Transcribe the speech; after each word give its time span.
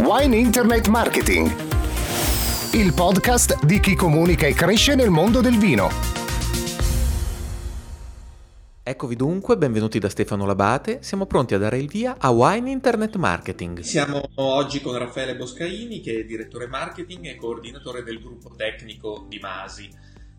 Wine 0.00 0.36
Internet 0.36 0.86
Marketing, 0.86 1.52
il 2.72 2.94
podcast 2.94 3.64
di 3.64 3.80
chi 3.80 3.96
comunica 3.96 4.46
e 4.46 4.54
cresce 4.54 4.94
nel 4.94 5.10
mondo 5.10 5.40
del 5.40 5.58
vino. 5.58 5.88
Eccovi 8.80 9.16
dunque, 9.16 9.58
benvenuti 9.58 9.98
da 9.98 10.08
Stefano 10.08 10.46
Labate, 10.46 11.02
siamo 11.02 11.26
pronti 11.26 11.54
a 11.54 11.58
dare 11.58 11.78
il 11.78 11.88
via 11.88 12.14
a 12.16 12.30
Wine 12.30 12.70
Internet 12.70 13.16
Marketing. 13.16 13.80
Siamo 13.80 14.22
oggi 14.36 14.80
con 14.80 14.96
Raffaele 14.96 15.34
Boscaini 15.34 16.00
che 16.00 16.20
è 16.20 16.24
direttore 16.24 16.68
marketing 16.68 17.26
e 17.26 17.36
coordinatore 17.36 18.04
del 18.04 18.20
gruppo 18.22 18.52
tecnico 18.56 19.26
di 19.28 19.40
Masi. 19.40 19.90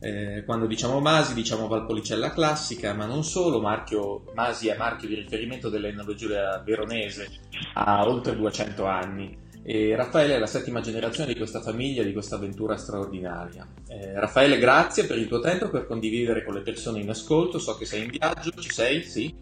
Eh, 0.02 0.44
quando 0.46 0.66
diciamo 0.68 1.02
Masi 1.02 1.34
diciamo 1.34 1.68
Valpolicella 1.68 2.32
classica, 2.32 2.94
ma 2.94 3.06
non 3.06 3.26
solo, 3.26 3.60
marchio, 3.60 4.24
Masi 4.34 4.70
è 4.70 4.78
marchio 4.78 5.10
di 5.10 5.16
riferimento 5.16 5.68
dell'enologia 5.68 6.62
veronese, 6.66 7.28
ha 7.74 8.08
oltre 8.08 8.38
200 8.38 8.86
anni. 8.86 9.48
E 9.62 9.96
Raffaele 9.96 10.36
è 10.36 10.40
la 10.40 10.48
settima 10.48 10.82
generazione 10.82 11.32
di 11.32 11.38
questa 11.38 11.62
famiglia, 11.62 12.04
di 12.04 12.14
questa 12.14 12.36
avventura 12.36 12.78
straordinaria. 12.78 13.68
Eh, 13.88 14.14
Raffaele, 14.14 14.58
grazie 14.58 15.06
per 15.06 15.18
il 15.18 15.28
tuo 15.28 15.40
tempo 15.40 15.66
e 15.66 15.70
per 15.70 15.86
condividere 15.86 16.44
con 16.44 16.54
le 16.54 16.62
persone 16.62 17.02
in 17.02 17.10
ascolto. 17.10 17.60
So 17.60 17.76
che 17.76 17.86
sei 17.86 18.06
in 18.06 18.10
viaggio, 18.10 18.52
ci 18.60 18.70
sei? 18.70 19.04
Sì? 19.04 19.36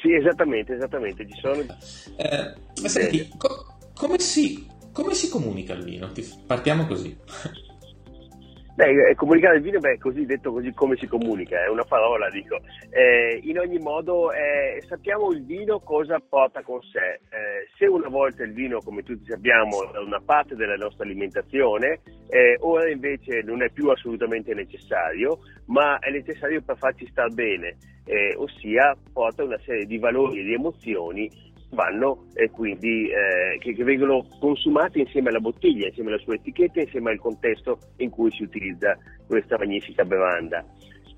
Sì, 0.00 0.12
esattamente, 0.14 0.74
esattamente, 0.74 1.26
ci 1.28 1.38
sono. 1.40 1.64
Eh, 2.16 2.88
senti, 2.88 3.28
co- 3.36 3.78
come, 3.94 4.18
si, 4.18 4.66
come 4.92 5.14
si 5.14 5.28
comunica 5.28 5.74
il 5.74 5.84
vino? 5.84 6.10
Partiamo 6.46 6.86
così. 6.86 7.16
Beh, 8.78 9.10
eh, 9.10 9.14
comunicare 9.16 9.56
il 9.56 9.62
vino, 9.62 9.80
beh, 9.80 9.98
così 9.98 10.24
detto 10.24 10.52
così 10.52 10.72
come 10.72 10.94
si 10.98 11.08
comunica, 11.08 11.64
è 11.64 11.68
una 11.68 11.82
parola, 11.82 12.30
dico. 12.30 12.60
Eh, 12.90 13.40
in 13.42 13.58
ogni 13.58 13.78
modo, 13.78 14.30
eh, 14.30 14.80
sappiamo 14.86 15.32
il 15.32 15.44
vino 15.44 15.80
cosa 15.80 16.20
porta 16.20 16.62
con 16.62 16.80
sé. 16.82 17.18
Eh, 17.28 17.66
se 17.76 17.86
una 17.86 18.06
volta 18.06 18.44
il 18.44 18.52
vino, 18.52 18.78
come 18.78 19.02
tutti 19.02 19.24
sappiamo, 19.24 19.92
è 19.92 19.98
una 19.98 20.22
parte 20.24 20.54
della 20.54 20.76
nostra 20.76 21.02
alimentazione, 21.02 22.02
eh, 22.28 22.56
ora 22.60 22.88
invece 22.88 23.42
non 23.42 23.64
è 23.64 23.70
più 23.70 23.88
assolutamente 23.88 24.54
necessario, 24.54 25.40
ma 25.66 25.98
è 25.98 26.12
necessario 26.12 26.62
per 26.62 26.76
farci 26.76 27.04
star 27.08 27.34
bene, 27.34 27.78
eh, 28.04 28.36
ossia 28.36 28.96
porta 29.12 29.42
una 29.42 29.58
serie 29.64 29.86
di 29.86 29.98
valori 29.98 30.38
e 30.38 30.44
di 30.44 30.54
emozioni 30.54 31.28
vanno 31.70 32.26
e 32.34 32.50
quindi 32.50 33.08
eh, 33.08 33.58
che, 33.58 33.74
che, 33.74 33.84
vengono 33.84 34.26
consumati 34.40 35.00
insieme 35.00 35.28
alla 35.28 35.40
bottiglia, 35.40 35.86
insieme 35.86 36.10
alla 36.10 36.22
sua 36.22 36.34
etichetta, 36.34 36.80
insieme 36.80 37.10
al 37.10 37.18
contesto 37.18 37.78
in 37.98 38.10
cui 38.10 38.30
si 38.30 38.42
utilizza 38.42 38.96
questa 39.26 39.58
magnifica 39.58 40.04
bevanda. 40.04 40.64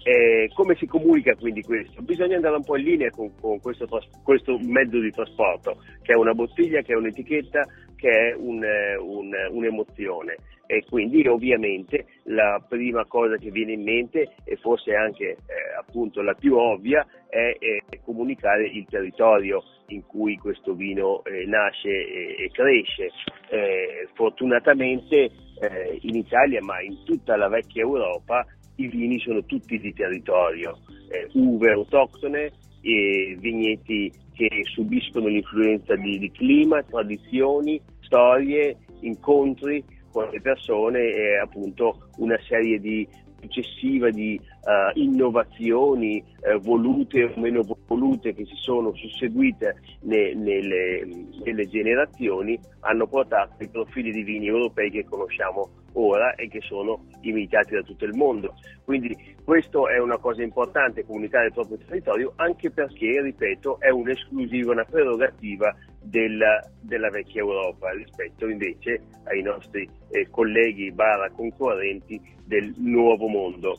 Eh, 0.02 0.50
come 0.54 0.76
si 0.76 0.86
comunica 0.86 1.34
quindi 1.34 1.62
questo? 1.62 2.00
Bisogna 2.00 2.36
andare 2.36 2.56
un 2.56 2.64
po' 2.64 2.78
in 2.78 2.84
linea 2.84 3.10
con, 3.10 3.30
con 3.38 3.60
questo, 3.60 3.86
questo, 4.24 4.58
mezzo 4.58 4.98
di 4.98 5.10
trasporto, 5.10 5.82
che 6.00 6.12
è 6.12 6.16
una 6.16 6.32
bottiglia, 6.32 6.80
che 6.80 6.94
è 6.94 6.96
un'etichetta, 6.96 7.66
che 7.96 8.08
è 8.08 8.34
un, 8.34 8.64
un, 8.98 9.30
un'emozione. 9.50 10.36
E 10.66 10.84
quindi 10.88 11.26
ovviamente 11.26 12.06
la 12.24 12.64
prima 12.66 13.04
cosa 13.04 13.36
che 13.36 13.50
viene 13.50 13.72
in 13.72 13.82
mente, 13.82 14.36
e 14.44 14.56
forse 14.56 14.94
anche 14.94 15.30
eh, 15.32 15.36
appunto 15.78 16.22
la 16.22 16.34
più 16.34 16.56
ovvia, 16.56 17.06
è, 17.28 17.56
è, 17.58 17.98
comunicare 18.02 18.68
il 18.68 18.86
territorio 18.88 19.62
in 19.94 20.06
cui 20.06 20.36
questo 20.36 20.74
vino 20.74 21.22
eh, 21.24 21.44
nasce 21.46 21.88
e, 21.88 22.36
e 22.44 22.50
cresce. 22.52 23.10
Eh, 23.50 24.08
fortunatamente 24.14 25.30
eh, 25.60 25.98
in 26.02 26.16
Italia, 26.16 26.62
ma 26.62 26.80
in 26.80 27.02
tutta 27.04 27.36
la 27.36 27.48
vecchia 27.48 27.82
Europa, 27.82 28.46
i 28.76 28.88
vini 28.88 29.18
sono 29.18 29.44
tutti 29.44 29.78
di 29.78 29.92
territorio, 29.92 30.78
eh, 31.10 31.28
uve 31.34 31.72
autoctone 31.72 32.52
vigneti 32.82 34.10
che 34.32 34.48
subiscono 34.72 35.26
l'influenza 35.26 35.94
di, 35.96 36.18
di 36.18 36.30
clima, 36.30 36.82
tradizioni, 36.82 37.78
storie, 38.00 38.78
incontri 39.00 39.84
con 40.10 40.28
le 40.30 40.40
persone 40.40 41.00
e 41.00 41.38
appunto 41.38 42.08
una 42.16 42.38
serie 42.48 42.80
di 42.80 43.06
successiva 43.40 44.10
di 44.10 44.40
uh, 44.40 44.98
innovazioni 44.98 46.22
uh, 46.40 46.58
volute 46.60 47.24
o 47.24 47.32
meno 47.36 47.62
volute 47.86 48.34
che 48.34 48.44
si 48.44 48.54
sono 48.56 48.94
susseguite 48.94 49.76
ne, 50.02 50.34
nelle, 50.34 51.06
nelle, 51.44 51.68
generazioni 51.68 52.58
hanno 52.80 53.06
portato 53.06 53.54
ai 53.58 53.68
profili 53.68 54.12
di 54.12 54.22
vini 54.22 54.46
europei 54.46 54.90
che 54.90 55.04
conosciamo 55.04 55.79
ora 55.94 56.34
e 56.34 56.48
che 56.48 56.60
sono 56.60 57.06
imitati 57.22 57.74
da 57.74 57.82
tutto 57.82 58.04
il 58.04 58.14
mondo. 58.14 58.54
Quindi 58.84 59.36
questo 59.44 59.88
è 59.88 59.98
una 59.98 60.18
cosa 60.18 60.42
importante, 60.42 61.04
comunicare 61.04 61.46
il 61.46 61.52
proprio 61.52 61.78
territorio, 61.78 62.32
anche 62.36 62.70
perché, 62.70 63.20
ripeto, 63.20 63.80
è 63.80 63.90
un'esclusiva, 63.90 64.72
una 64.72 64.84
prerogativa 64.84 65.74
della, 66.00 66.62
della 66.80 67.10
vecchia 67.10 67.40
Europa 67.40 67.90
rispetto 67.90 68.48
invece 68.48 69.02
ai 69.24 69.42
nostri 69.42 69.88
eh, 70.10 70.28
colleghi 70.30 70.92
barra 70.92 71.30
concorrenti 71.30 72.20
del 72.44 72.72
nuovo 72.78 73.26
mondo. 73.28 73.78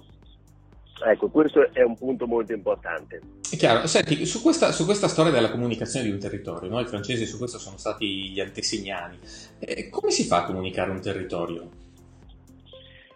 Ecco, 1.03 1.29
questo 1.29 1.71
è 1.73 1.81
un 1.81 1.97
punto 1.97 2.27
molto 2.27 2.53
importante. 2.53 3.19
È 3.49 3.55
chiaro. 3.55 3.87
Senti, 3.87 4.25
su 4.25 4.41
questa, 4.41 4.71
su 4.71 4.85
questa 4.85 5.07
storia 5.07 5.31
della 5.31 5.49
comunicazione 5.49 6.05
di 6.05 6.11
un 6.11 6.19
territorio, 6.19 6.69
no? 6.69 6.79
i 6.79 6.85
francesi 6.85 7.25
su 7.25 7.37
questo 7.37 7.57
sono 7.57 7.77
stati 7.77 8.29
gli 8.29 8.39
antesignani, 8.39 9.17
eh, 9.59 9.89
come 9.89 10.11
si 10.11 10.23
fa 10.25 10.43
a 10.43 10.45
comunicare 10.45 10.91
un 10.91 11.01
territorio? 11.01 11.69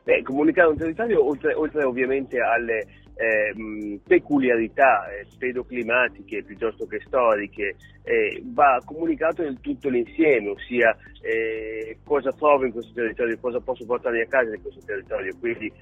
Beh, 0.05 0.21
comunicare 0.21 0.69
un 0.69 0.77
territorio, 0.77 1.25
oltre, 1.25 1.55
oltre 1.55 1.83
ovviamente 1.83 2.39
alle 2.39 2.85
eh, 3.15 3.99
peculiarità 4.05 5.09
eh, 5.09 5.25
pedoclimatiche 5.35 6.43
piuttosto 6.43 6.85
che 6.85 7.01
storiche, 7.07 7.75
eh, 8.03 8.39
va 8.53 8.79
comunicato 8.85 9.41
in 9.41 9.59
tutto 9.61 9.89
l'insieme, 9.89 10.49
ossia 10.49 10.95
eh, 11.21 11.97
cosa 12.03 12.31
trovo 12.33 12.65
in 12.65 12.71
questo 12.71 12.93
territorio, 12.93 13.35
cosa 13.39 13.59
posso 13.59 13.83
portare 13.83 14.21
a 14.21 14.27
casa 14.27 14.53
in 14.53 14.61
questo 14.61 14.81
territorio. 14.85 15.35
Quindi 15.39 15.73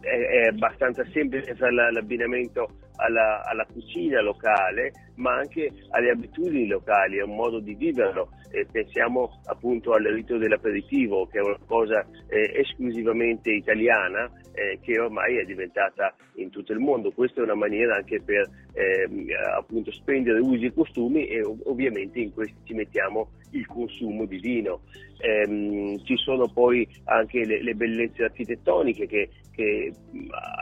è, 0.00 0.08
è 0.08 0.46
abbastanza 0.48 1.04
semplice 1.12 1.54
fare 1.54 1.72
l'abbinamento 1.92 2.68
alla, 2.98 3.44
alla, 3.44 3.66
cucina 3.66 4.20
locale, 4.20 4.92
ma 5.16 5.36
anche 5.36 5.70
alle 5.90 6.10
abitudini 6.10 6.66
locali, 6.66 7.18
è 7.18 7.22
un 7.22 7.36
modo 7.36 7.60
di 7.60 7.74
viverlo. 7.74 8.30
Eh, 8.50 8.66
pensiamo 8.70 9.40
appunto 9.46 9.92
al 9.92 10.04
rito 10.04 10.36
dell'aperitivo, 10.38 11.26
che 11.26 11.38
è 11.38 11.42
una 11.42 11.58
cosa 11.66 12.04
eh, 12.28 12.60
esclusivamente 12.60 13.52
italiana, 13.52 14.30
eh, 14.52 14.78
che 14.82 14.98
ormai 14.98 15.36
è 15.38 15.44
diventata 15.44 16.14
in 16.36 16.50
tutto 16.50 16.72
il 16.72 16.78
mondo. 16.78 17.12
Questa 17.12 17.40
è 17.40 17.44
una 17.44 17.54
maniera 17.54 17.96
anche 17.96 18.20
per 18.20 18.48
ehm, 18.72 19.26
appunto 19.56 19.92
spendere 19.92 20.40
usi 20.40 20.66
e 20.66 20.72
costumi 20.72 21.26
e 21.26 21.42
ov- 21.42 21.66
ovviamente 21.66 22.18
in 22.18 22.32
questi 22.32 22.56
ci 22.64 22.74
mettiamo 22.74 23.30
il 23.52 23.66
consumo 23.66 24.24
di 24.24 24.38
vino. 24.38 24.80
Ehm, 25.20 26.02
ci 26.04 26.16
sono 26.16 26.48
poi 26.48 26.86
anche 27.04 27.44
le, 27.44 27.62
le 27.62 27.74
bellezze 27.74 28.24
architettoniche 28.24 29.06
che, 29.06 29.28
che 29.58 29.92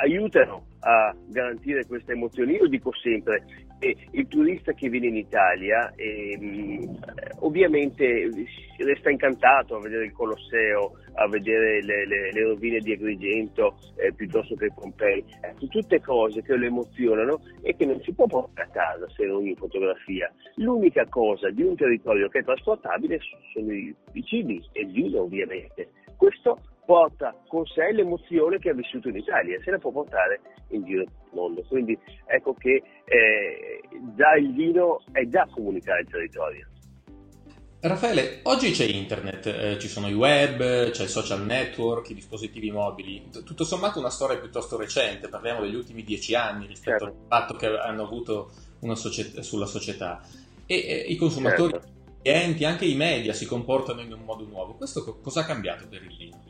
aiutano 0.01 0.69
a 0.81 1.15
garantire 1.29 1.84
queste 1.84 2.12
emozioni. 2.12 2.55
Io 2.55 2.67
dico 2.67 2.91
sempre 2.95 3.45
che 3.79 3.95
il 4.12 4.27
turista 4.27 4.73
che 4.73 4.89
viene 4.89 5.09
in 5.09 5.17
Italia 5.17 5.93
eh, 5.97 6.89
ovviamente 7.41 8.31
resta 8.79 9.11
incantato 9.11 9.77
a 9.77 9.81
vedere 9.81 10.06
il 10.06 10.12
Colosseo, 10.12 10.93
a 11.12 11.29
vedere 11.29 11.83
le, 11.83 12.06
le, 12.06 12.33
le 12.33 12.43
rovine 12.43 12.79
di 12.79 12.93
Agrigento 12.93 13.77
eh, 13.97 14.15
piuttosto 14.15 14.55
che 14.55 14.73
Pompei, 14.75 15.23
ecco, 15.43 15.67
tutte 15.67 16.01
cose 16.01 16.41
che 16.41 16.56
lo 16.56 16.65
emozionano 16.65 17.43
e 17.61 17.77
che 17.77 17.85
non 17.85 18.01
si 18.01 18.15
può 18.15 18.27
portare 18.27 18.67
a 18.67 18.71
casa 18.71 19.06
se 19.15 19.27
non 19.27 19.47
in 19.47 19.56
fotografia. 19.56 20.33
L'unica 20.55 21.05
cosa 21.06 21.51
di 21.51 21.62
un 21.62 21.77
territorio 21.77 22.29
che 22.29 22.39
è 22.39 22.45
trasportabile 22.45 23.19
sono 23.53 23.73
i, 23.73 23.95
i 24.12 24.25
cibi 24.25 24.65
e 24.73 24.81
il 24.83 24.91
vino 24.91 25.21
ovviamente. 25.21 25.91
Questo 26.17 26.61
porta 26.87 27.37
con 27.49 27.67
sé 27.67 27.93
l'emozione 27.93 28.59
che 28.59 28.71
ha 28.71 28.75
vissuto 28.75 29.09
in 29.09 29.17
Italia, 29.17 29.61
se 29.63 29.73
la 29.73 29.79
può 29.79 29.91
portare 29.91 30.41
in 30.69 30.85
giro 30.85 31.05
per 31.05 31.13
il 31.13 31.31
mondo. 31.33 31.63
Quindi 31.69 31.99
ecco 32.27 32.55
che 32.55 32.83
eh, 33.05 33.81
già 34.15 34.35
il 34.37 34.55
vino 34.55 35.03
è 35.12 35.27
già 35.27 35.47
comunicare 35.53 36.00
il 36.00 36.09
territorio. 36.09 36.67
Raffaele, 37.79 38.41
oggi 38.44 38.71
c'è 38.71 38.85
internet, 38.85 39.47
eh, 39.47 39.79
ci 39.79 39.87
sono 39.87 40.09
i 40.09 40.15
web, 40.15 40.91
c'è 40.91 41.03
il 41.03 41.09
social 41.09 41.44
network, 41.44 42.09
i 42.11 42.15
dispositivi 42.15 42.71
mobili, 42.71 43.29
tutto 43.44 43.65
sommato 43.65 43.99
una 43.99 44.11
storia 44.11 44.39
piuttosto 44.39 44.77
recente, 44.77 45.29
parliamo 45.29 45.61
degli 45.61 45.75
ultimi 45.75 46.03
dieci 46.03 46.35
anni 46.35 46.67
rispetto 46.67 47.05
certo. 47.05 47.17
all'impatto 47.17 47.55
che 47.55 47.67
hanno 47.67 48.03
avuto 48.03 48.50
società, 48.94 49.43
sulla 49.43 49.67
società. 49.67 50.21
E 50.65 50.75
eh, 50.75 51.05
i 51.09 51.17
consumatori, 51.17 51.73
certo. 51.73 51.89
i 51.89 52.23
clienti, 52.23 52.65
anche 52.65 52.87
i 52.87 52.94
media 52.94 53.32
si 53.32 53.47
comportano 53.47 54.00
in 54.00 54.12
un 54.12 54.25
modo 54.25 54.44
nuovo. 54.47 54.75
Questo 54.75 55.05
co- 55.05 55.21
cosa 55.21 55.41
ha 55.43 55.44
cambiato 55.44 55.87
per 55.89 56.03
il 56.03 56.17
vino? 56.17 56.43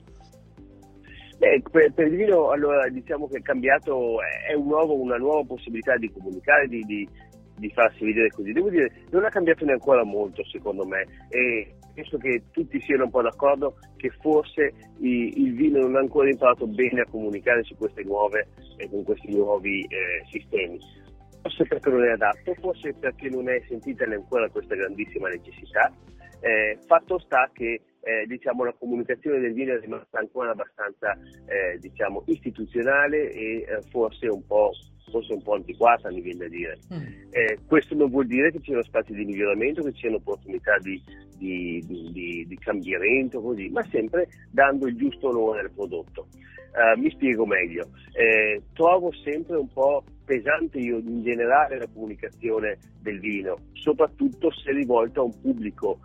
Beh, 1.39 1.63
per, 1.71 1.93
per, 1.93 2.07
il 2.07 2.17
vino 2.17 2.51
allora 2.51 2.89
diciamo 2.89 3.29
che 3.29 3.39
è 3.39 3.43
cambiato, 3.43 4.19
è 4.49 4.55
un 4.55 4.67
nuovo, 4.67 4.95
una 4.95 5.17
nuova 5.17 5.45
possibilità 5.45 5.97
di 5.97 6.11
comunicare, 6.11 6.67
di, 6.67 6.81
di, 6.85 7.09
di, 7.59 7.71
farsi 7.71 8.05
vedere 8.05 8.31
così. 8.31 8.53
Devo 8.53 8.71
dire, 8.71 8.91
non 9.11 9.25
ha 9.25 9.29
cambiato 9.29 9.65
neanche 9.65 10.03
molto 10.05 10.43
secondo 10.45 10.87
me 10.87 11.07
e 11.29 11.75
penso 11.95 12.17
che 12.17 12.45
tutti 12.53 12.81
siano 12.81 13.05
un 13.05 13.11
po' 13.11 13.23
d'accordo 13.23 13.77
che 13.97 14.11
forse 14.21 14.73
i, 14.99 15.33
il 15.37 15.55
vino 15.55 15.81
non 15.81 15.97
ha 15.97 16.01
ancora 16.01 16.31
imparato 16.31 16.67
bene 16.67 17.03
a 17.03 17.11
comunicare 17.11 17.63
su 17.65 17.77
queste 17.77 18.03
nuove, 18.03 18.49
eh, 18.79 18.89
con 18.89 19.05
questi 19.05 19.35
nuovi 19.35 19.81
eh, 19.83 20.25
sistemi. 20.31 20.79
forse 21.43 21.67
perché 21.67 21.91
non 21.91 22.05
è 22.05 22.13
adatto, 22.13 22.55
forse 22.55 22.95
perché 22.95 23.29
non 23.29 23.49
è 23.49 23.63
sentita 23.69 24.05
ancora 24.05 24.49
questa 24.49 24.75
grandissima 24.75 25.29
necessità. 25.29 25.93
Eh, 26.41 26.79
fatto 26.87 27.19
sta 27.19 27.51
che 27.53 27.81
eh, 28.07 28.25
diciamo, 28.27 28.63
la 28.63 28.73
comunicazione 28.79 29.41
del 29.41 29.53
vino 29.53 29.75
è 29.75 29.81
rimasta 29.81 30.21
ancora 30.21 30.53
abbastanza 30.53 31.19
eh, 31.47 31.77
diciamo, 31.81 32.23
istituzionale 32.27 33.33
e 33.33 33.67
eh, 33.67 33.83
forse 33.91 34.29
un 34.29 34.47
po' 34.47 34.71
forse 35.11 35.35
un 35.35 35.43
po' 35.43 35.55
antiquata, 35.55 36.11
mi 36.11 36.21
viene 36.21 36.39
da 36.39 36.49
dire. 36.49 36.79
Mm. 36.93 37.03
Eh, 37.31 37.59
questo 37.67 37.95
non 37.95 38.11
vuol 38.11 38.27
dire 38.27 38.51
che 38.51 38.59
ci 38.59 38.67
siano 38.67 38.83
spazi 38.83 39.13
di 39.13 39.25
miglioramento, 39.25 39.83
che 39.83 39.93
ci 39.93 40.01
siano 40.01 40.17
opportunità 40.17 40.79
di, 40.79 41.01
di, 41.39 41.81
di, 41.87 42.45
di 42.47 42.59
cambiamento, 42.59 43.41
così, 43.41 43.69
ma 43.69 43.85
sempre 43.85 44.29
dando 44.51 44.87
il 44.87 44.97
giusto 44.97 45.29
onore 45.29 45.61
al 45.61 45.71
prodotto. 45.71 46.27
Uh, 46.75 47.01
mi 47.01 47.09
spiego 47.11 47.47
meglio. 47.47 47.89
Eh, 48.13 48.63
trovo 48.75 49.13
sempre 49.13 49.57
un 49.57 49.69
po' 49.73 50.05
pesante 50.25 50.79
io 50.79 50.99
in 50.99 51.23
generale 51.23 51.79
la 51.79 51.87
comunicazione 51.87 52.77
del 53.01 53.21
vino, 53.21 53.57
soprattutto 53.73 54.51
se 54.51 54.73
rivolta 54.73 55.21
a 55.21 55.25
un 55.25 55.41
pubblico 55.41 56.01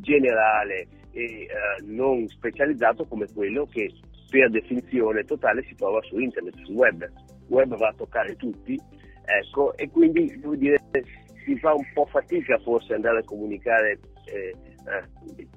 generale 0.00 0.86
e 1.12 1.46
uh, 1.46 1.94
non 1.94 2.26
specializzato 2.28 3.04
come 3.04 3.26
quello 3.32 3.66
che 3.66 3.90
per 4.30 4.50
definizione 4.50 5.24
totale 5.24 5.62
si 5.64 5.74
trova 5.74 6.00
su 6.02 6.18
internet, 6.18 6.56
sul 6.64 6.74
web. 6.74 7.06
Web 7.48 7.76
va 7.76 7.88
a 7.88 7.94
toccare 7.94 8.34
tutti, 8.36 8.80
ecco, 9.24 9.76
e 9.76 9.90
quindi 9.90 10.40
dire 10.56 10.80
si 11.44 11.58
fa 11.58 11.74
un 11.74 11.84
po' 11.92 12.06
fatica 12.06 12.58
forse 12.58 12.94
andare 12.94 13.18
a 13.18 13.24
comunicare 13.24 13.98
eh, 14.26 14.54
eh, 15.36 15.48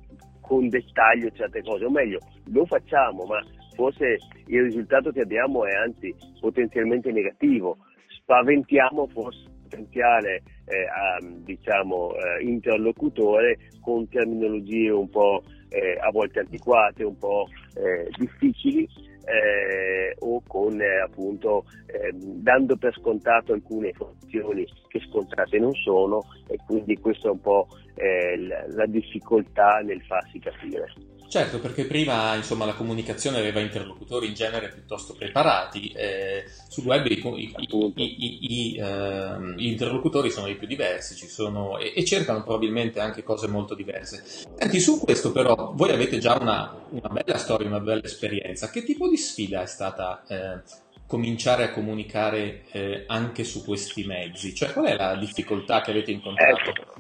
con 0.42 0.68
dettaglio 0.68 1.30
certe 1.32 1.62
cose, 1.64 1.86
o 1.86 1.90
meglio, 1.90 2.20
lo 2.52 2.66
facciamo, 2.66 3.24
ma 3.24 3.40
forse 3.76 4.18
il 4.48 4.64
risultato 4.64 5.12
che 5.12 5.22
abbiamo 5.22 5.66
è 5.66 5.74
anzi 5.74 6.14
potenzialmente 6.40 7.12
negativo, 7.12 7.78
spaventiamo 8.08 9.08
forse 9.08 9.40
il 9.46 9.54
potenziale 9.64 10.44
eh, 10.66 10.86
a, 10.86 11.20
diciamo, 11.22 12.14
eh, 12.16 12.44
interlocutore 12.44 13.58
con 13.82 14.08
terminologie 14.10 14.90
un 14.90 15.10
po' 15.10 15.44
eh, 15.70 15.98
a 16.00 16.10
volte 16.12 16.40
antiquate, 16.40 17.04
un 17.04 17.18
po' 17.18 17.48
eh, 17.76 18.10
difficili 18.18 18.88
eh, 19.26 20.16
o 20.20 20.42
con 20.48 20.80
eh, 20.80 21.02
appunto 21.02 21.66
ehm, 21.88 22.42
dando 22.42 22.78
per 22.78 22.94
scontato 22.94 23.54
alcune 23.54 23.90
informazioni 23.90 24.66
che 24.88 25.00
scontate 25.10 25.58
non 25.60 25.74
sono 25.74 26.24
e 26.48 26.58
quindi 26.66 26.98
questa 26.98 27.28
è 27.28 27.32
un 27.32 27.42
po' 27.42 27.68
la 27.96 28.86
difficoltà 28.88 29.80
nel 29.80 30.02
farsi 30.02 30.38
capire. 30.40 31.15
Certo, 31.28 31.60
perché 31.60 31.86
prima 31.86 32.36
insomma, 32.36 32.66
la 32.66 32.74
comunicazione 32.74 33.40
aveva 33.40 33.60
interlocutori 33.60 34.28
in 34.28 34.34
genere 34.34 34.70
piuttosto 34.70 35.16
preparati, 35.16 35.90
eh, 35.90 36.46
sul 36.70 36.86
web 36.86 37.06
i, 37.08 37.54
i, 37.96 38.74
i, 38.76 38.78
eh, 38.78 39.54
gli 39.56 39.66
interlocutori 39.66 40.30
sono 40.30 40.48
i 40.48 40.56
più 40.56 40.68
diversi 40.68 41.16
sono, 41.28 41.78
e, 41.78 41.94
e, 41.96 42.06
cercano 42.06 42.44
probabilmente 42.44 43.00
anche 43.00 43.24
cose 43.24 43.48
molto 43.48 43.76
diverse. 43.76 44.24
Senti, 44.56 44.80
su 44.80 45.00
questo 45.00 45.32
però 45.32 45.74
voi 45.76 45.92
avete 45.92 46.20
già 46.20 46.38
una, 46.40 46.74
una, 46.90 47.10
bella 47.10 47.38
storia, 47.38 47.68
una 47.68 47.80
bella 47.80 48.04
esperienza. 48.04 48.70
Che 48.70 48.84
tipo 48.84 49.08
di 49.10 49.18
sfida 49.18 49.62
è 49.62 49.68
stata 49.68 50.24
eh, 50.28 50.62
cominciare 51.08 51.64
a 51.64 51.72
comunicare 51.72 52.64
eh, 52.72 53.04
anche 53.08 53.44
su 53.44 53.64
questi 53.66 54.06
mezzi? 54.06 54.54
Cioè 54.54 54.72
qual 54.72 54.86
è 54.86 54.96
la 54.96 55.16
difficoltà 55.16 55.82
che 55.82 55.92
avete 55.92 56.12
incontrato? 56.12 56.70
Ecco, 56.70 56.94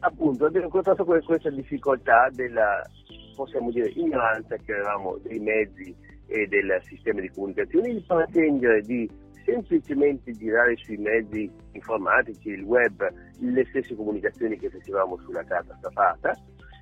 appunto, 0.00 0.46
abbiamo 0.46 0.66
incontrato 0.66 1.04
questa 1.04 1.50
difficoltà 1.50 2.28
della 2.32 2.82
possiamo 3.38 3.70
dire, 3.70 3.88
ignoranza 3.90 4.56
che 4.56 4.72
avevamo 4.72 5.16
dei 5.22 5.38
mezzi 5.38 5.94
e 6.26 6.46
del 6.48 6.80
sistema 6.82 7.20
di 7.20 7.30
comunicazione, 7.30 7.94
di 7.94 8.04
pretendere 8.04 8.80
di 8.82 9.08
semplicemente 9.44 10.32
girare 10.32 10.76
sui 10.76 10.96
mezzi 10.96 11.48
informatici, 11.72 12.48
il 12.48 12.62
web, 12.62 13.08
le 13.38 13.64
stesse 13.66 13.94
comunicazioni 13.94 14.58
che 14.58 14.68
facevamo 14.68 15.16
sulla 15.18 15.44
carta 15.44 15.74
stampata 15.78 16.36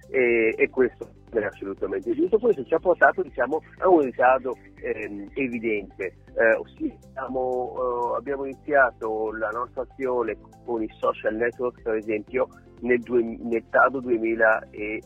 e, 0.08 0.54
e, 0.56 0.70
questo 0.70 1.08
è 1.30 1.44
assolutamente 1.44 2.12
giusto. 2.14 2.38
Questo 2.38 2.64
ci 2.64 2.74
ha 2.74 2.78
portato 2.78 3.22
diciamo, 3.22 3.60
a 3.78 3.88
un 3.88 4.00
ritardo 4.00 4.56
ehm, 4.80 5.28
evidente. 5.34 6.16
Eh, 6.34 6.54
ossia, 6.54 6.94
siamo, 7.12 7.74
eh, 7.74 8.16
abbiamo 8.16 8.44
iniziato 8.46 9.30
la 9.32 9.50
nostra 9.50 9.82
azione 9.82 10.36
con 10.64 10.82
i 10.82 10.88
social 10.98 11.34
network, 11.34 11.82
per 11.82 11.96
esempio, 11.96 12.48
nel, 12.80 13.00
due, 13.00 13.22
nel 13.22 13.64
tardo 13.68 14.00
2000 14.00 14.68
e, 14.70 15.02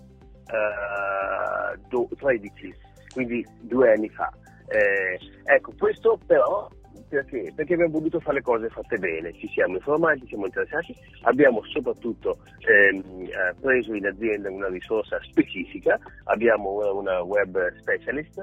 13, 2.16 2.74
quindi 3.12 3.46
due 3.60 3.92
anni 3.92 4.08
fa. 4.08 4.32
Eh, 4.68 5.18
ecco, 5.44 5.72
questo 5.76 6.18
però 6.26 6.68
perché? 7.08 7.52
Perché 7.54 7.74
abbiamo 7.74 7.98
voluto 7.98 8.20
fare 8.20 8.36
le 8.36 8.42
cose 8.42 8.68
fatte 8.68 8.96
bene, 8.96 9.32
ci 9.32 9.48
siamo 9.48 9.74
informati, 9.74 10.20
ci 10.20 10.28
siamo 10.28 10.46
interessati, 10.46 10.94
abbiamo 11.22 11.60
soprattutto 11.64 12.38
ehm, 12.60 13.22
eh, 13.22 13.54
preso 13.60 13.94
in 13.94 14.06
azienda 14.06 14.48
una 14.48 14.68
risorsa 14.68 15.18
specifica, 15.22 15.98
abbiamo 16.24 16.94
una, 16.96 17.20
web 17.22 17.58
specialist 17.80 18.38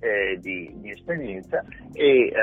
eh, 0.00 0.38
di, 0.38 0.70
di, 0.80 0.90
esperienza 0.90 1.64
e 1.94 2.26
eh, 2.26 2.34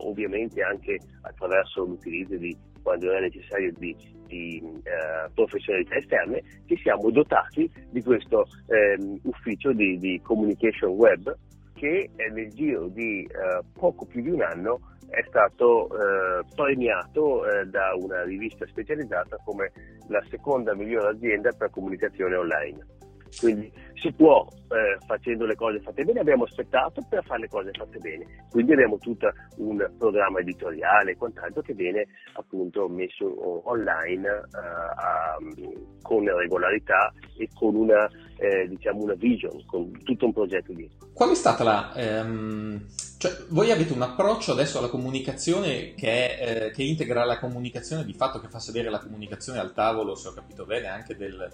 ovviamente 0.00 0.62
anche 0.62 0.98
attraverso 1.22 1.84
l'utilizzo 1.84 2.36
di 2.36 2.56
quando 2.82 3.12
è 3.12 3.20
necessario 3.20 3.72
di, 3.76 3.94
di 4.28 4.62
uh, 4.62 5.32
professionalità 5.34 5.96
esterne, 5.96 6.42
ci 6.66 6.76
siamo 6.76 7.10
dotati 7.10 7.68
di 7.90 8.02
questo 8.02 8.46
um, 8.66 9.18
ufficio 9.24 9.72
di, 9.72 9.98
di, 9.98 10.20
communication 10.22 10.90
web 10.90 11.36
che 11.74 12.10
nel 12.16 12.52
giro 12.52 12.86
di 12.88 13.26
uh, 13.28 13.64
poco 13.72 14.04
più 14.04 14.22
di 14.22 14.30
un 14.30 14.42
anno 14.42 14.80
è 15.08 15.24
stato 15.26 15.88
uh, 15.90 16.54
premiato 16.54 17.42
da 17.66 17.94
una 17.96 18.24
rivista 18.24 18.66
specializzata 18.66 19.38
come 19.44 19.72
la 20.08 20.22
seconda 20.28 20.74
migliore 20.74 21.08
azienda 21.08 21.50
per 21.52 21.70
comunicazione 21.70 22.36
online. 22.36 22.97
Quindi 23.38 23.70
si 24.00 24.12
può, 24.12 24.46
eh, 24.68 24.98
facendo 25.06 25.44
le 25.44 25.54
cose 25.54 25.80
fatte 25.80 26.04
bene, 26.04 26.20
abbiamo 26.20 26.44
aspettato 26.44 27.04
per 27.08 27.24
fare 27.24 27.40
le 27.40 27.48
cose 27.48 27.70
fatte 27.72 27.98
bene. 27.98 28.46
Quindi 28.50 28.72
abbiamo 28.72 28.98
tutto 28.98 29.30
un 29.56 29.90
programma 29.98 30.38
editoriale 30.40 31.12
e 31.12 31.16
quant'altro 31.16 31.62
che 31.62 31.74
viene 31.74 32.06
appunto 32.34 32.88
messo 32.88 33.68
online 33.68 34.28
eh, 34.28 35.78
con 36.02 36.24
regolarità 36.24 37.12
e 37.36 37.48
con 37.54 37.74
una, 37.74 38.08
eh, 38.36 38.68
diciamo 38.68 39.02
una 39.02 39.14
vision, 39.14 39.64
con 39.66 39.90
tutto 40.04 40.26
un 40.26 40.32
progetto 40.32 40.72
dietro. 40.72 41.08
Qual 41.12 41.30
è 41.30 41.34
stata 41.34 41.64
la... 41.64 41.92
Ehm, 41.94 42.86
cioè, 43.18 43.32
voi 43.48 43.72
avete 43.72 43.92
un 43.92 44.02
approccio 44.02 44.52
adesso 44.52 44.78
alla 44.78 44.88
comunicazione 44.88 45.94
che, 45.94 46.36
è, 46.36 46.66
eh, 46.66 46.70
che 46.70 46.84
integra 46.84 47.24
la 47.24 47.40
comunicazione 47.40 48.04
di 48.04 48.12
fatto, 48.12 48.40
che 48.40 48.46
fa 48.46 48.60
sedere 48.60 48.90
la 48.90 49.00
comunicazione 49.00 49.58
al 49.58 49.74
tavolo, 49.74 50.14
se 50.14 50.28
ho 50.28 50.32
capito 50.32 50.64
bene, 50.64 50.86
anche 50.86 51.16
del, 51.16 51.50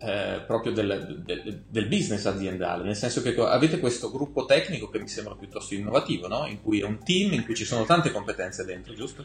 eh, 0.00 0.42
proprio 0.46 0.72
del, 0.72 1.22
del, 1.24 1.62
del, 1.68 1.86
business 1.88 2.24
aziendale, 2.26 2.84
nel 2.84 2.94
senso 2.94 3.20
che 3.20 3.34
avete 3.40 3.80
questo 3.80 4.10
gruppo 4.10 4.44
tecnico 4.44 4.88
che 4.88 5.00
mi 5.00 5.08
sembra 5.08 5.34
piuttosto 5.34 5.74
innovativo, 5.74 6.28
no? 6.28 6.46
in 6.46 6.62
cui 6.62 6.80
è 6.80 6.84
un 6.84 7.02
team 7.02 7.32
in 7.32 7.44
cui 7.44 7.54
ci 7.54 7.64
sono 7.64 7.84
tante 7.84 8.12
competenze 8.12 8.64
dentro, 8.64 8.94
giusto? 8.94 9.24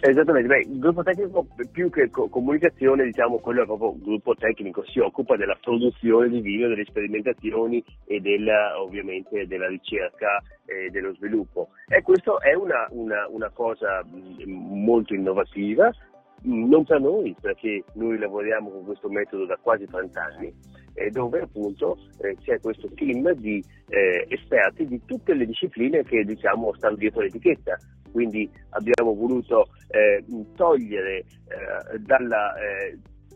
Esattamente, 0.00 0.48
Beh, 0.48 0.60
il 0.60 0.78
gruppo 0.78 1.02
tecnico 1.02 1.46
più 1.70 1.90
che 1.90 2.10
co- 2.10 2.28
comunicazione, 2.28 3.04
diciamo, 3.04 3.38
quello 3.38 3.62
è 3.62 3.66
proprio 3.66 3.92
il 3.92 4.02
gruppo 4.02 4.34
tecnico, 4.34 4.84
si 4.86 4.98
occupa 4.98 5.36
della 5.36 5.58
produzione 5.60 6.28
di 6.28 6.40
video, 6.40 6.68
delle 6.68 6.84
sperimentazioni 6.84 7.84
e 8.06 8.20
della, 8.20 8.80
ovviamente 8.80 9.46
della 9.46 9.68
ricerca 9.68 10.42
e 10.64 10.90
dello 10.90 11.14
sviluppo. 11.14 11.68
E 11.86 12.02
questo 12.02 12.40
è 12.40 12.54
una, 12.54 12.86
una, 12.90 13.26
una 13.28 13.50
cosa 13.50 14.02
molto 14.46 15.14
innovativa, 15.14 15.90
non 16.42 16.84
per 16.84 17.00
noi, 17.00 17.34
perché 17.40 17.84
noi 17.94 18.18
lavoriamo 18.18 18.70
con 18.70 18.84
questo 18.84 19.08
metodo 19.08 19.46
da 19.46 19.58
quasi 19.60 19.86
30 19.86 20.20
anni, 20.22 20.54
eh, 20.94 21.10
dove 21.10 21.40
appunto 21.40 21.98
eh, 22.20 22.36
c'è 22.42 22.60
questo 22.60 22.88
team 22.94 23.32
di 23.32 23.62
eh, 23.88 24.26
esperti 24.28 24.86
di 24.86 25.00
tutte 25.04 25.34
le 25.34 25.46
discipline 25.46 26.02
che 26.04 26.24
diciamo 26.24 26.74
stanno 26.74 26.96
dietro 26.96 27.20
l'etichetta. 27.20 27.76
Quindi 28.10 28.50
abbiamo 28.70 29.14
voluto 29.14 29.68
eh, 29.88 30.24
togliere 30.56 31.18
eh, 31.18 31.98
dalla 32.00 32.54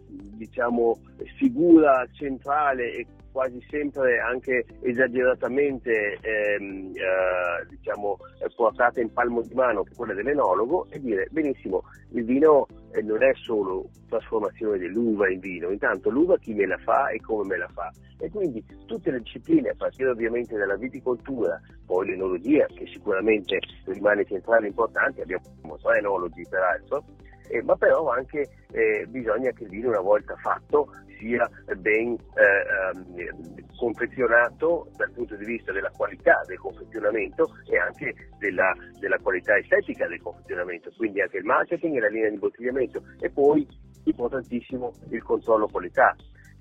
diciamo, 0.09 0.99
figura 1.37 2.07
centrale 2.13 2.93
e 2.93 3.07
quasi 3.35 3.61
sempre 3.69 4.21
anche 4.21 4.65
esageratamente 4.83 6.19
ehm, 6.21 6.93
eh, 6.95 7.67
diciamo, 7.69 8.17
portata 8.55 9.01
in 9.01 9.13
palmo 9.13 9.43
di 9.43 9.53
mano 9.55 9.83
che 9.83 9.93
quella 9.97 10.15
dell'enologo 10.15 10.87
e 10.91 11.01
dire 11.01 11.27
benissimo 11.33 11.83
il 12.11 12.25
vino 12.25 12.69
eh, 12.93 13.03
non 13.03 13.25
è 13.25 13.33
solo 13.35 13.89
trasformazione 14.09 14.79
dell'uva 14.79 15.29
in 15.29 15.41
vino, 15.41 15.71
intanto 15.71 16.11
l'uva 16.11 16.39
chi 16.39 16.55
me 16.55 16.67
la 16.67 16.79
fa 16.79 17.09
e 17.09 17.21
come 17.21 17.45
me 17.45 17.57
la 17.57 17.69
fa? 17.75 17.91
E 18.21 18.31
quindi 18.31 18.65
tutte 18.87 19.11
le 19.11 19.19
discipline 19.19 19.71
a 19.71 19.75
partire 19.77 20.11
ovviamente 20.11 20.57
dalla 20.57 20.77
viticoltura, 20.77 21.61
poi 21.85 22.07
l'enologia 22.07 22.67
che 22.67 22.87
sicuramente 22.87 23.59
rimane 23.87 24.25
centrale 24.25 24.67
e 24.67 24.69
importante, 24.69 25.23
abbiamo 25.23 25.77
tre 25.83 25.99
enologi 25.99 26.47
peraltro, 26.49 27.05
eh, 27.49 27.63
ma 27.63 27.77
però 27.77 28.09
anche 28.11 28.49
eh, 28.73 29.07
bisogna 29.09 29.51
che 29.53 29.65
il 29.65 29.71
vino 29.71 29.89
una 29.89 30.01
volta 30.01 30.35
fatto 30.37 30.89
sia 31.19 31.49
ben 31.77 32.17
eh, 32.35 33.17
ehm, 33.17 33.67
confezionato 33.77 34.89
dal 34.97 35.11
punto 35.13 35.37
di 35.37 35.45
vista 35.45 35.73
della 35.73 35.91
qualità 35.91 36.43
del 36.47 36.59
confezionamento 36.59 37.49
e 37.67 37.79
anche 37.79 38.15
della, 38.39 38.73
della 38.99 39.19
qualità 39.19 39.57
estetica 39.57 40.07
del 40.07 40.21
confezionamento, 40.21 40.93
quindi 40.97 41.21
anche 41.21 41.39
il 41.39 41.45
marketing 41.45 41.97
e 41.97 42.01
la 42.01 42.09
linea 42.09 42.31
di 42.31 42.39
bottigliamento 42.39 43.03
e 43.21 43.31
poi 43.31 43.67
importantissimo 44.05 44.93
il 45.11 45.23
controllo 45.23 45.67
qualità. 45.67 46.15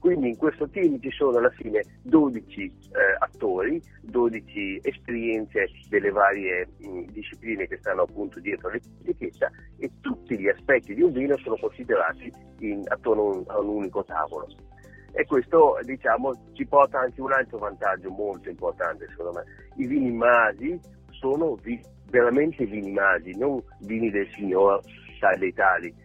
Quindi 0.03 0.27
in 0.27 0.35
questo 0.35 0.67
team 0.67 0.99
ci 0.99 1.09
sono 1.11 1.37
alla 1.37 1.49
fine 1.51 1.81
12 2.01 2.61
eh, 2.61 2.71
attori, 3.19 3.81
12 4.01 4.81
esperienze 4.83 5.69
delle 5.87 6.11
varie 6.11 6.67
mh, 6.79 7.05
discipline 7.13 7.65
che 7.69 7.77
stanno 7.77 8.01
appunto 8.01 8.41
dietro 8.41 8.69
l'etichetta 8.69 9.49
e 9.77 9.89
tutti 10.01 10.37
gli 10.37 10.49
aspetti 10.49 10.93
di 10.93 11.03
un 11.03 11.13
vino 11.13 11.37
sono 11.37 11.55
considerati 11.55 12.29
in, 12.59 12.83
attorno 12.87 13.45
a 13.47 13.61
un 13.61 13.69
unico 13.69 14.03
tavolo. 14.03 14.47
E 15.13 15.23
questo 15.23 15.79
diciamo, 15.83 16.33
ci 16.51 16.65
porta 16.65 16.99
anche 16.99 17.21
un 17.21 17.31
altro 17.31 17.59
vantaggio 17.59 18.09
molto 18.09 18.49
importante 18.49 19.07
secondo 19.07 19.31
me. 19.31 19.43
I 19.77 19.87
vini 19.87 20.11
masi 20.11 20.77
sono 21.11 21.55
vi, 21.63 21.79
veramente 22.09 22.65
vini 22.65 22.91
masi, 22.91 23.37
non 23.37 23.63
vini 23.79 24.11
del 24.11 24.27
signor 24.35 24.81
sai 25.17 25.39
dei 25.39 25.53
tali 25.53 25.95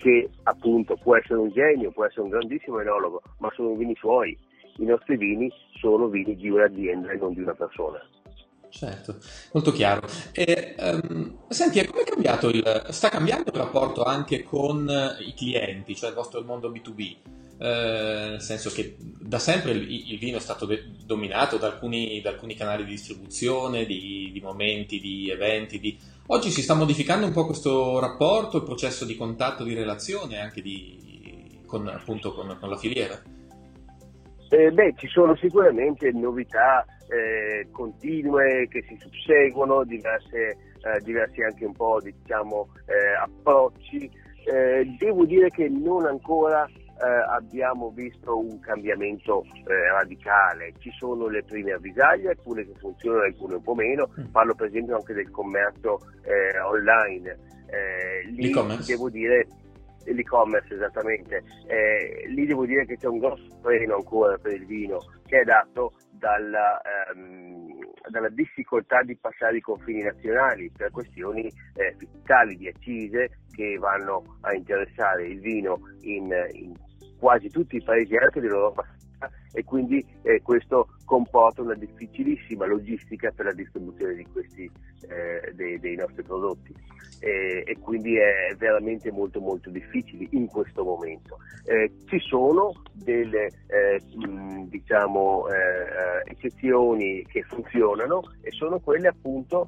che 0.00 0.30
appunto 0.44 0.96
può 0.96 1.16
essere 1.16 1.38
un 1.38 1.50
genio, 1.52 1.92
può 1.92 2.06
essere 2.06 2.22
un 2.22 2.30
grandissimo 2.30 2.80
enologo, 2.80 3.22
ma 3.38 3.50
sono 3.54 3.74
vini 3.74 3.94
suoi. 3.96 4.36
I 4.78 4.84
nostri 4.86 5.18
vini 5.18 5.52
sono 5.78 6.08
vini 6.08 6.34
di 6.34 6.48
un'azienda 6.48 7.10
e 7.10 7.16
non 7.16 7.34
di 7.34 7.40
una 7.42 7.54
persona. 7.54 8.00
Certo, 8.70 9.16
molto 9.52 9.72
chiaro. 9.72 10.08
E, 10.32 10.74
um, 10.78 11.40
senti, 11.48 11.84
come 11.84 12.02
è 12.02 12.04
cambiato 12.04 12.48
il, 12.48 12.86
sta 12.88 13.10
cambiando 13.10 13.50
il 13.50 13.58
rapporto 13.58 14.04
anche 14.04 14.42
con 14.42 14.88
i 15.20 15.34
clienti, 15.34 15.94
cioè 15.94 16.10
il 16.10 16.14
vostro 16.14 16.40
mondo 16.42 16.70
B2B? 16.70 17.16
Eh, 17.62 18.28
nel 18.30 18.40
senso 18.40 18.70
che 18.70 18.96
da 18.98 19.38
sempre 19.38 19.72
il, 19.72 20.12
il 20.12 20.18
vino 20.18 20.38
è 20.38 20.40
stato 20.40 20.64
de- 20.64 20.82
dominato 21.04 21.58
da 21.58 21.66
alcuni, 21.66 22.22
da 22.22 22.30
alcuni, 22.30 22.54
canali 22.54 22.84
di 22.84 22.92
distribuzione, 22.92 23.84
di, 23.84 24.30
di 24.32 24.40
momenti, 24.40 24.98
di 24.98 25.28
eventi, 25.30 25.78
di 25.78 25.98
Oggi 26.32 26.50
si 26.50 26.62
sta 26.62 26.74
modificando 26.74 27.26
un 27.26 27.32
po' 27.32 27.44
questo 27.44 27.98
rapporto, 27.98 28.58
il 28.58 28.62
processo 28.62 29.04
di 29.04 29.16
contatto, 29.16 29.64
di 29.64 29.74
relazione 29.74 30.38
anche 30.38 30.62
di, 30.62 31.60
con, 31.66 31.88
appunto, 31.88 32.32
con, 32.32 32.56
con 32.60 32.68
la 32.68 32.76
filiera? 32.76 33.20
Eh, 34.50 34.70
beh, 34.70 34.94
ci 34.96 35.08
sono 35.08 35.34
sicuramente 35.34 36.12
novità 36.12 36.84
eh, 37.08 37.66
continue 37.72 38.68
che 38.68 38.84
si 38.86 38.96
susseguono, 39.00 39.82
diverse, 39.82 40.38
eh, 40.46 41.00
diversi 41.02 41.42
anche 41.42 41.64
un 41.64 41.72
po' 41.72 42.00
diciamo, 42.00 42.68
eh, 42.86 43.16
approcci. 43.20 44.08
Eh, 44.44 44.84
devo 44.98 45.24
dire 45.24 45.50
che 45.50 45.68
non 45.68 46.06
ancora 46.06 46.64
abbiamo 47.06 47.90
visto 47.90 48.38
un 48.38 48.60
cambiamento 48.60 49.42
eh, 49.44 49.90
radicale. 49.92 50.72
Ci 50.78 50.90
sono 50.98 51.28
le 51.28 51.42
prime 51.44 51.72
avvisaglie, 51.72 52.30
alcune 52.30 52.64
che 52.64 52.74
funzionano, 52.78 53.24
alcune 53.24 53.54
un 53.54 53.62
po' 53.62 53.74
meno. 53.74 54.10
Mm. 54.20 54.24
Parlo 54.26 54.54
per 54.54 54.66
esempio 54.68 54.96
anche 54.96 55.14
del 55.14 55.30
commercio 55.30 56.00
eh, 56.22 56.58
online. 56.60 57.38
Eh, 57.66 58.28
lì 58.30 58.48
l'e-commerce. 58.48 58.92
devo 58.92 59.08
dire 59.08 59.46
l'e-commerce 60.04 60.74
esattamente. 60.74 61.42
Eh, 61.66 62.26
lì 62.28 62.46
devo 62.46 62.66
dire 62.66 62.84
che 62.86 62.96
c'è 62.96 63.06
un 63.06 63.18
grosso 63.18 63.58
freno 63.62 63.96
ancora 63.96 64.36
per 64.38 64.52
il 64.52 64.66
vino 64.66 64.98
che 65.26 65.40
è 65.40 65.44
dato 65.44 65.92
dalla, 66.10 66.80
ehm, 66.82 67.78
dalla 68.10 68.28
difficoltà 68.28 69.02
di 69.02 69.16
passare 69.16 69.58
i 69.58 69.60
confini 69.60 70.02
nazionali 70.02 70.70
per 70.76 70.90
questioni 70.90 71.46
eh, 71.74 71.94
fiscali, 71.96 72.56
di 72.56 72.68
accise 72.68 73.38
che 73.50 73.76
vanno 73.78 74.38
a 74.40 74.54
interessare 74.54 75.26
il 75.26 75.40
vino 75.40 75.78
in, 76.00 76.32
in 76.52 76.74
quasi 77.20 77.48
tutti 77.50 77.76
i 77.76 77.82
paesi 77.82 78.16
anche 78.16 78.40
dell'Europa 78.40 78.84
e 79.52 79.64
quindi 79.64 80.04
eh, 80.22 80.40
questo 80.42 80.88
comporta 81.04 81.62
una 81.62 81.74
difficilissima 81.74 82.66
logistica 82.66 83.32
per 83.34 83.46
la 83.46 83.52
distribuzione 83.52 84.14
di 84.14 84.26
questi, 84.32 84.70
eh, 85.08 85.52
dei, 85.54 85.78
dei, 85.80 85.96
nostri 85.96 86.22
prodotti 86.22 86.72
e, 87.18 87.64
e, 87.66 87.78
quindi 87.80 88.16
è 88.16 88.54
veramente 88.56 89.10
molto 89.10 89.40
molto 89.40 89.70
difficile 89.70 90.28
in 90.30 90.46
questo 90.46 90.84
momento. 90.84 91.38
Eh, 91.64 91.90
ci 92.06 92.18
sono 92.20 92.72
delle 92.92 93.50
eh, 93.66 94.00
mh, 94.14 94.68
diciamo, 94.68 95.48
eh, 95.48 95.54
eh, 95.54 96.30
eccezioni 96.30 97.26
che 97.26 97.42
funzionano 97.42 98.22
e 98.40 98.50
sono 98.52 98.78
quelle 98.78 99.08
appunto 99.08 99.66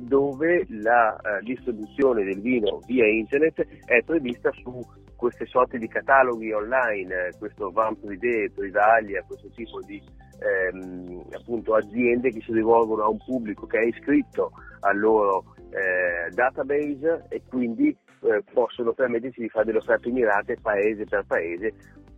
dove 0.00 0.66
la 0.68 1.18
distribuzione 1.42 2.24
del 2.24 2.40
vino 2.40 2.80
via 2.86 3.06
internet 3.06 3.66
è 3.86 4.02
prevista 4.02 4.50
su 4.52 4.84
queste 5.22 5.46
sorte 5.46 5.78
di 5.78 5.86
cataloghi 5.86 6.52
online, 6.52 7.30
questo 7.38 7.70
Vamp 7.70 8.02
Idee, 8.10 8.50
Privalia, 8.50 9.22
questo 9.22 9.48
tipo 9.54 9.78
di 9.82 10.02
ehm, 10.40 11.22
appunto 11.30 11.76
aziende 11.76 12.32
che 12.32 12.40
si 12.40 12.52
rivolgono 12.52 13.04
a 13.04 13.08
un 13.08 13.18
pubblico 13.18 13.64
che 13.66 13.78
è 13.78 13.84
iscritto 13.84 14.50
al 14.80 14.98
loro 14.98 15.54
eh, 15.70 16.28
database 16.34 17.26
e 17.28 17.40
quindi 17.48 17.96
eh, 18.22 18.42
possono 18.52 18.92
permettersi 18.94 19.42
di 19.42 19.48
fare 19.48 19.66
delle 19.66 19.78
offerte 19.78 20.10
mirate 20.10 20.56
paese 20.60 21.04
per 21.04 21.24
paese 21.24 21.72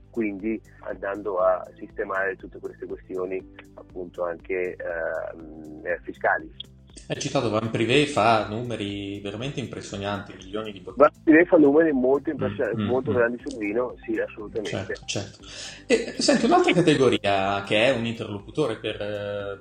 quindi 0.09 0.59
andando 0.89 1.37
a 1.41 1.63
sistemare 1.77 2.37
tutte 2.37 2.59
queste 2.59 2.87
questioni 2.87 3.39
appunto 3.75 4.25
anche 4.25 4.77
eh, 4.77 5.99
fiscali. 6.05 6.51
Hai 7.07 7.21
citato 7.21 7.51
Van 7.51 7.71
Privé, 7.71 8.07
fa 8.07 8.47
numeri 8.49 9.21
veramente 9.21 9.61
impressionanti, 9.61 10.33
milioni 10.37 10.73
di 10.73 10.81
bottiglie. 10.81 11.11
Van 11.11 11.23
Privé 11.23 11.45
fa 11.45 11.57
numeri 11.59 11.93
molto 11.93 12.31
impressionanti, 12.31 12.81
mm, 12.81 12.87
molto 12.87 13.11
mm, 13.11 13.15
grandi 13.15 13.43
sul 13.45 13.59
vino, 13.59 13.95
sì, 14.05 14.19
assolutamente. 14.19 14.71
Certo, 14.71 15.05
certo. 15.05 15.39
E 15.87 16.15
senti, 16.19 16.47
un'altra 16.47 16.73
categoria 16.73 17.63
che 17.65 17.85
è 17.85 17.91
un 17.91 18.07
interlocutore 18.07 18.79
per, 18.79 18.97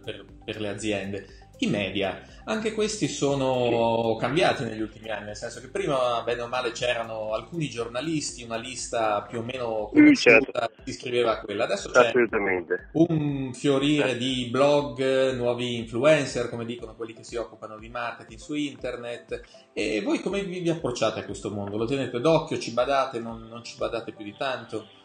per, 0.04 0.26
per 0.46 0.62
le 0.62 0.68
aziende 0.70 1.28
i 1.60 1.68
media, 1.68 2.22
anche 2.46 2.74
questi 2.74 3.08
sono 3.08 4.18
cambiati 4.20 4.64
negli 4.64 4.82
ultimi 4.82 5.10
anni, 5.10 5.28
nel 5.28 5.36
senso 5.36 5.62
che 5.62 5.70
prima, 5.70 6.22
bene 6.24 6.42
o 6.42 6.48
male, 6.48 6.72
c'erano 6.72 7.34
alcuni 7.34 7.70
giornalisti, 7.70 8.44
una 8.44 8.58
lista 8.58 9.22
più 9.22 9.40
o 9.40 9.44
meno 9.44 9.90
conosciuta, 9.94 10.40
certo. 10.42 10.82
si 10.84 10.94
scriveva 10.94 11.40
quella. 11.40 11.64
Adesso 11.64 11.90
c'è 11.90 12.12
un 12.94 13.54
fiorire 13.54 14.18
di 14.18 14.50
blog, 14.52 15.34
nuovi 15.36 15.78
influencer, 15.78 16.50
come 16.50 16.66
dicono 16.66 16.96
quelli 16.96 17.14
che 17.14 17.24
si 17.24 17.38
occupano 17.38 17.78
di 17.78 17.90
marketing 17.90 18.40
su 18.40 18.56
internet. 18.56 19.42
E 19.72 20.02
voi 20.02 20.20
come 20.20 20.44
vi, 20.44 20.60
vi 20.60 20.70
approcciate 20.70 21.22
a 21.22 21.26
questo 21.26 21.50
mondo? 21.50 21.78
Lo 21.78 21.86
tenete 21.86 22.20
d'occhio, 22.20 22.60
ci 22.60 22.72
badate, 22.72 23.20
non, 23.20 23.48
non 23.48 23.64
ci 23.64 23.78
badate 23.78 24.12
più 24.12 24.26
di 24.26 24.36
tanto? 24.38 25.02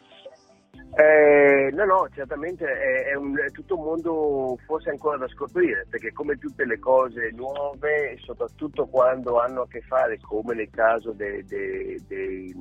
Eh, 1.00 1.70
no, 1.74 1.84
no, 1.84 2.08
certamente 2.12 2.64
è, 2.64 3.10
è, 3.10 3.14
un, 3.14 3.38
è, 3.38 3.52
tutto 3.52 3.78
un 3.78 3.84
mondo 3.84 4.58
forse 4.66 4.90
ancora 4.90 5.16
da 5.16 5.28
scoprire, 5.28 5.86
perché 5.88 6.10
come 6.12 6.36
tutte 6.38 6.64
le 6.64 6.80
cose 6.80 7.30
nuove, 7.36 8.16
soprattutto 8.18 8.84
quando 8.86 9.38
hanno 9.38 9.60
a 9.60 9.68
che 9.68 9.80
fare, 9.82 10.18
come 10.18 10.56
nel 10.56 10.70
caso 10.70 11.12
dei, 11.12 11.44
dei, 11.44 12.04
dei, 12.08 12.52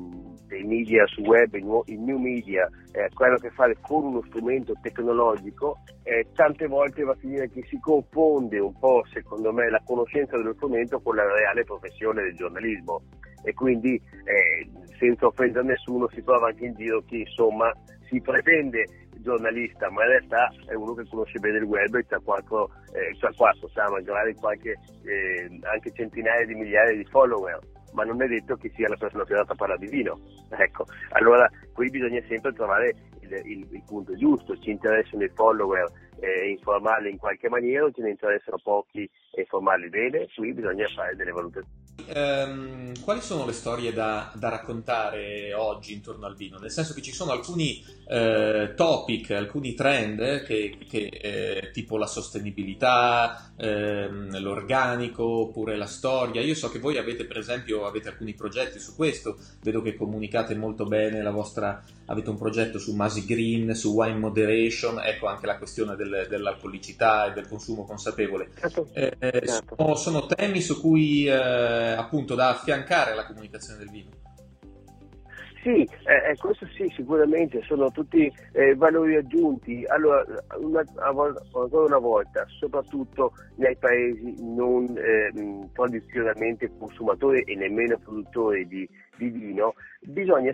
dei 0.46 0.64
media 0.66 1.04
su 1.08 1.22
web, 1.22 1.52
i 1.56 1.96
new 1.98 2.20
media, 2.20 2.70
eh, 2.92 3.10
hanno 3.12 3.34
a 3.34 3.40
che 3.40 3.50
fare 3.50 3.76
con 3.82 4.04
uno 4.04 4.22
strumento 4.28 4.74
tecnologico, 4.84 5.80
eh, 6.04 6.28
tante 6.36 6.68
volte 6.68 7.02
va 7.02 7.14
a 7.14 7.20
finire 7.20 7.50
che 7.50 7.66
si 7.68 7.80
confonde 7.80 8.60
un 8.60 8.78
po', 8.78 9.04
secondo 9.12 9.52
me, 9.52 9.68
la 9.68 9.82
conoscenza 9.84 10.38
dello 10.38 10.54
strumento 10.54 11.00
con 11.00 11.16
la 11.16 11.26
reale 11.26 11.64
professione 11.64 12.22
del 12.22 12.36
giornalismo. 12.36 13.02
E 13.44 13.54
quindi 13.54 13.96
eh, 13.96 14.70
senza 15.00 15.26
offendere 15.26 15.66
nessuno 15.66 16.08
si 16.10 16.22
trova 16.24 16.50
anche 16.50 16.66
in 16.66 16.76
giro 16.76 17.02
chi 17.06 17.22
insomma 17.22 17.72
si 18.08 18.22
pretende 18.22 18.86
giornalista, 19.20 19.90
ma 19.92 20.04
in 20.04 20.10
realtà 20.10 20.52
è 20.68 20.74
uno 20.74 20.94
che 20.94 21.08
conosce 21.10 21.40
bene 21.40 21.58
il 21.58 21.64
web 21.64 21.96
e 21.96 22.06
ha 22.10 22.20
quattro, 22.20 22.70
eh, 22.94 23.16
cioè 23.18 23.34
quattro 23.36 23.68
sa 23.70 23.90
magari 23.90 24.34
qualche, 24.36 24.78
eh, 25.04 25.60
anche 25.64 25.92
centinaia 25.94 26.46
di 26.46 26.56
migliaia 26.56 26.96
di 26.96 27.06
follower, 27.06 27.60
ma 27.94 28.04
non 28.04 28.22
è 28.22 28.28
detto 28.28 28.56
che 28.56 28.72
sia 28.76 28.88
la 28.88 28.96
persona 28.96 29.24
più 29.24 29.36
adatta 29.36 29.54
a 29.54 29.56
parlare 29.56 29.80
di 29.80 29.88
vino. 29.88 30.20
Ecco, 30.50 30.86
allora 31.10 31.50
qui 31.74 31.90
bisogna 31.90 32.22
sempre 32.28 32.54
trovare 32.54 32.94
il, 33.20 33.42
il, 33.44 33.68
il 33.70 33.84
punto 33.86 34.16
giusto, 34.16 34.58
ci 34.60 34.72
interessano 34.72 35.24
i 35.24 35.32
follower 35.34 35.92
e 36.20 36.50
informarli 36.52 37.12
in 37.12 37.18
qualche 37.18 37.50
maniera, 37.50 37.86
o 37.86 37.92
ce 37.92 38.02
ne 38.02 38.12
interessano 38.12 38.58
pochi 38.64 39.10
e 39.34 39.42
informarli 39.42 39.90
bene, 39.90 40.28
qui 40.36 40.54
bisogna 40.54 40.88
fare 40.96 41.16
delle 41.16 41.32
valutazioni 41.32 41.87
ehm, 42.06 43.02
quali 43.02 43.22
sono 43.22 43.46
le 43.46 43.54
storie 43.54 43.94
da, 43.94 44.32
da, 44.36 44.50
raccontare 44.50 45.54
oggi 45.54 45.94
intorno 45.94 46.26
al 46.26 46.36
vino? 46.36 46.58
Nel 46.58 46.72
senso 46.72 46.94
che 46.94 47.02
ci 47.02 47.12
sono 47.12 47.32
alcuni 47.32 47.84
eh, 48.08 48.74
topic, 48.76 49.32
alcuni 49.32 49.74
trend 49.74 50.44
che, 50.44 50.78
che 50.88 51.10
eh, 51.12 51.72
tipo 51.72 51.98
la 51.98 52.08
sostenibilità, 52.08 53.52
ehm, 53.58 54.40
l'organico 54.40 55.24
oppure 55.24 55.76
la 55.76 55.86
storia. 55.86 56.42
Io 56.42 56.56
so 56.56 56.70
che 56.70 56.80
voi 56.80 56.98
avete 56.98 57.26
per 57.26 57.38
esempio 57.38 57.86
avete 57.86 58.10
alcuni 58.10 58.34
progetti 58.34 58.80
su 58.80 58.96
questo, 58.96 59.38
vedo 59.62 59.82
che 59.82 59.96
comunicate 59.96 60.56
molto 60.56 60.86
bene 60.86 61.22
la 61.22 61.32
vostra, 61.32 61.84
avete 62.06 62.30
un 62.30 62.38
progetto 62.38 62.80
su 62.80 62.94
Masi 62.96 63.26
Green, 63.26 63.74
su 63.76 63.94
wine 63.94 64.18
moderation, 64.18 65.00
ecco 65.00 65.28
anche 65.28 65.46
la 65.46 65.58
questione 65.58 65.96
del, 65.96 66.28
dell'alcolicità 66.30 67.26
e 67.26 67.34
del 67.34 67.48
consumo 67.48 67.86
consapevole. 67.86 68.50
Certo. 68.58 68.88
Eh, 68.94 69.16
certo. 69.20 69.76
Sono, 69.78 69.96
sono, 69.96 70.26
temi 70.26 70.62
su 70.62 70.80
cui 70.80 71.26
eh, 71.26 71.87
appunto 71.92 72.36
da 72.36 72.50
affiancare 72.50 73.12
alla 73.12 73.26
comunicazione 73.26 73.80
del 73.80 73.90
vino. 73.90 74.10
Sì, 75.68 75.82
eh, 75.82 76.32
eh, 76.32 76.36
questo 76.38 76.66
sì, 76.68 76.90
sicuramente 76.96 77.62
sono 77.64 77.92
tutti 77.92 78.32
eh, 78.54 78.76
valori 78.76 79.18
aggiunti. 79.18 79.84
Allora, 79.88 80.24
una, 80.60 80.82
ancora 81.00 81.86
una 81.86 81.98
volta, 81.98 82.46
soprattutto 82.58 83.34
nei 83.56 83.76
paesi 83.76 84.36
non 84.40 84.86
eh, 84.98 85.70
tradizionalmente 85.74 86.72
consumatori 86.78 87.42
e 87.42 87.56
nemmeno 87.56 87.98
produttori 87.98 88.66
di, 88.68 88.88
di 89.18 89.30
vino, 89.30 89.74
bisogna 90.00 90.54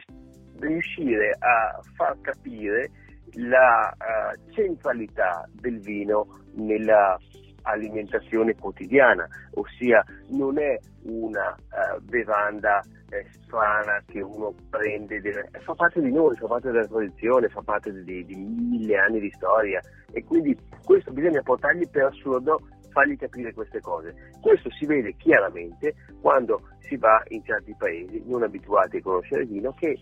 riuscire 0.59 1.35
a 1.37 1.79
far 1.95 2.19
capire 2.21 2.89
la 3.35 3.95
uh, 3.97 4.51
centralità 4.53 5.47
del 5.51 5.79
vino 5.79 6.27
nella 6.55 7.17
alimentazione 7.63 8.55
quotidiana, 8.55 9.27
ossia 9.55 10.03
non 10.29 10.59
è 10.59 10.77
una 11.03 11.55
uh, 11.55 12.01
bevanda 12.01 12.81
eh, 13.09 13.25
strana 13.43 14.01
che 14.07 14.21
uno 14.21 14.53
prende, 14.69 15.21
deve, 15.21 15.49
fa 15.63 15.73
parte 15.73 16.01
di 16.01 16.11
noi, 16.11 16.35
fa 16.37 16.47
parte 16.47 16.71
della 16.71 16.87
tradizione, 16.87 17.49
fa 17.49 17.61
parte 17.61 17.91
di, 18.03 18.25
di, 18.25 18.35
mille 18.35 18.97
anni 18.97 19.19
di 19.19 19.31
storia 19.35 19.81
e 20.11 20.23
quindi 20.23 20.57
questo 20.83 21.11
bisogna 21.11 21.41
portargli 21.41 21.87
per 21.89 22.05
assurdo 22.05 22.59
fargli 22.89 23.17
capire 23.17 23.53
queste 23.53 23.81
cose. 23.81 24.13
Questo 24.39 24.69
si 24.71 24.85
vede 24.85 25.15
chiaramente 25.17 25.95
quando 26.21 26.69
si 26.87 26.97
va 26.97 27.21
in 27.29 27.43
certi 27.43 27.75
paesi 27.77 28.21
non 28.25 28.43
abituati 28.43 28.97
a 28.97 29.01
conoscere 29.01 29.43
il 29.43 29.49
vino 29.49 29.71
che, 29.73 29.99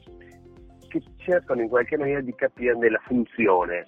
che 0.88 1.01
cercano 1.18 1.62
in 1.62 1.70
qualche 1.70 1.98
maniera 1.98 2.22
di 2.22 2.34
capirne 2.36 2.89
la 2.89 3.01
funzione 3.06 3.88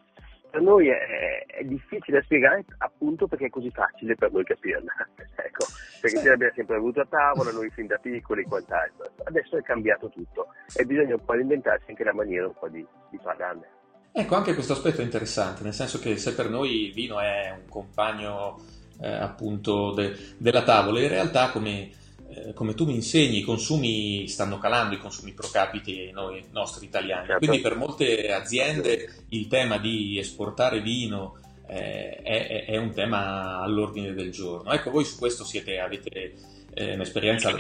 per 0.54 0.62
noi 0.62 0.88
è, 0.88 1.46
è, 1.48 1.64
difficile 1.64 2.20
da 2.20 2.24
spiegare 2.24 2.64
appunto 2.78 3.26
perché 3.26 3.48
è 3.48 3.50
così 3.50 3.72
facile 3.72 4.14
per 4.14 4.32
noi 4.32 4.44
capirla. 4.44 4.92
ecco, 5.36 5.66
perché 6.00 6.20
ce 6.20 6.30
l'abbiamo 6.30 6.54
sempre 6.54 6.76
avuto 6.76 7.02
a 7.02 7.08
tavola, 7.10 7.52
noi 7.52 7.72
fin 7.72 7.88
da 7.88 7.98
piccoli 7.98 8.44
e 8.44 8.46
quant'altro. 8.46 9.12
Adesso 9.24 9.58
è 9.58 9.64
cambiato 9.64 10.10
tutto 10.10 10.50
e 10.76 10.86
bisogna 10.86 11.16
un 11.16 11.26
po' 11.26 11.34
reinventarsi 11.34 11.86
anche 11.90 12.04
la 12.04 12.14
maniera 12.14 12.46
un 12.46 12.54
po' 12.54 12.70
di, 12.70 12.86
di 13.10 13.20
parlarne. 13.20 13.68
Ecco, 14.12 14.36
anche 14.36 14.54
questo 14.54 14.74
aspetto 14.74 15.02
è 15.02 15.04
interessante, 15.04 15.64
nel 15.64 15.74
senso 15.74 15.98
che 15.98 16.18
se 16.18 16.36
per 16.36 16.52
noi 16.52 16.86
il 16.86 16.94
vino 16.94 17.20
è 17.20 17.52
un 17.58 17.68
compagno 17.68 18.62
eh, 19.02 19.12
appunto 19.12 19.92
de, 19.94 20.16
della 20.38 20.62
tavola, 20.62 21.02
in 21.02 21.10
realtà 21.10 21.50
come 21.50 21.90
eh, 22.36 22.54
come 22.54 22.74
tu 22.74 22.86
mi 22.86 22.96
insegni, 22.96 23.40
i 23.40 23.44
consumi 23.44 24.28
stanno 24.28 24.58
calando, 24.58 24.96
i 24.96 25.00
consumi 25.00 25.34
pro 25.34 25.50
capite 25.50 26.12
noi, 26.12 26.44
nostri 26.52 26.86
italiani. 26.86 27.28
Certo. 27.28 27.46
Quindi 27.46 27.62
per 27.62 27.76
molte 27.76 28.32
aziende 28.32 29.26
il 29.30 29.48
tema 29.48 29.78
di 29.78 30.18
esportare 30.18 30.82
vino 30.82 31.38
eh, 31.68 32.16
è, 32.22 32.66
è, 32.66 32.78
un 32.78 32.92
tema 32.92 33.60
all'ordine 33.60 34.14
del 34.14 34.32
giorno. 34.32 34.72
Ecco, 34.72 34.92
voi 34.92 35.06
su 35.06 35.18
questo 35.18 35.44
siete, 35.44 35.80
avete 35.80 36.34
eh, 36.74 36.94
un'esperienza 36.94 37.56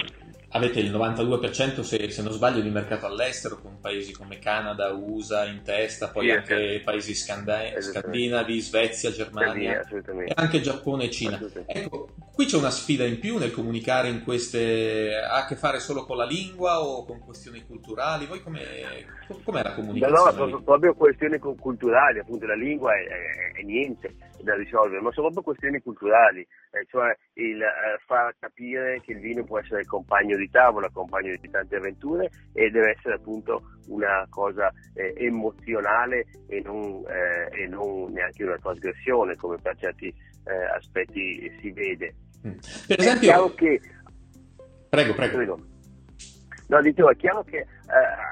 avete 0.53 0.79
il 0.79 0.91
92% 0.91 1.81
se, 1.81 2.09
se, 2.09 2.21
non 2.21 2.31
sbaglio 2.31 2.61
di 2.61 2.69
mercato 2.69 3.05
all'estero 3.05 3.59
con 3.59 3.79
paesi 3.79 4.13
come 4.13 4.39
Canada, 4.39 4.91
USA 4.91 5.45
in 5.45 5.61
testa, 5.63 6.09
poi 6.09 6.25
sì, 6.25 6.31
anche 6.31 6.81
paesi 6.83 7.15
scanda- 7.15 7.79
scandinavi, 7.79 8.59
Svezia, 8.59 9.11
Germania 9.11 9.81
e 9.81 10.31
anche 10.35 10.61
Giappone 10.61 11.05
e 11.05 11.09
Cina. 11.09 11.39
Ecco, 11.65 12.09
qui 12.33 12.45
c'è 12.45 12.57
una 12.57 12.69
sfida 12.69 13.05
in 13.05 13.19
più 13.19 13.37
nel 13.37 13.51
comunicare 13.51 14.09
in 14.09 14.23
queste 14.23 15.15
ha 15.15 15.37
a 15.37 15.45
che 15.45 15.55
fare 15.55 15.79
solo 15.79 16.05
con 16.05 16.17
la 16.17 16.25
lingua 16.25 16.81
o 16.81 17.03
con 17.03 17.19
questioni 17.19 17.65
culturali? 17.65 18.27
Voi 18.27 18.41
come 18.41 18.61
com'è 19.43 19.63
la 19.63 19.73
comunicazione? 19.73 20.37
No, 20.37 20.45
no, 20.45 20.61
proprio 20.61 20.93
questioni 20.93 21.39
culturali, 21.39 22.19
appunto 22.19 22.45
la 22.45 22.55
lingua 22.55 22.93
è, 22.93 23.03
è, 23.07 23.59
è 23.59 23.63
niente 23.63 24.15
da 24.43 24.55
risolvere, 24.55 25.01
ma 25.01 25.11
sono 25.11 25.31
proprio 25.31 25.53
questioni 25.53 25.81
culturali, 25.81 26.41
eh, 26.41 26.85
cioè 26.89 27.15
il 27.33 27.61
eh, 27.61 27.99
far 28.05 28.35
capire 28.39 29.01
che 29.01 29.13
il 29.13 29.19
vino 29.19 29.43
può 29.43 29.59
essere 29.59 29.85
compagno 29.85 30.37
di 30.37 30.49
tavola, 30.49 30.89
compagno 30.91 31.35
di 31.39 31.49
tante 31.49 31.77
avventure 31.77 32.29
e 32.53 32.69
deve 32.69 32.91
essere 32.91 33.15
appunto 33.15 33.61
una 33.87 34.25
cosa 34.29 34.71
eh, 34.93 35.13
emozionale 35.17 36.25
e 36.47 36.61
non, 36.61 37.03
eh, 37.07 37.63
e 37.63 37.67
non, 37.67 38.11
neanche 38.11 38.43
una 38.43 38.57
trasgressione 38.57 39.35
come 39.35 39.57
per 39.61 39.77
certi 39.77 40.07
eh, 40.07 40.75
aspetti 40.75 41.51
si 41.61 41.71
vede. 41.71 42.13
Mm. 42.45 42.57
Per 42.87 42.99
esempio... 42.99 43.53
Che... 43.55 43.81
Prego, 44.89 45.13
prego. 45.13 45.35
prego. 45.37 45.59
No, 46.67 46.81
dicevo, 46.81 47.09
è 47.09 47.15
chiaro 47.15 47.43
che 47.43 47.57
eh, 47.57 47.67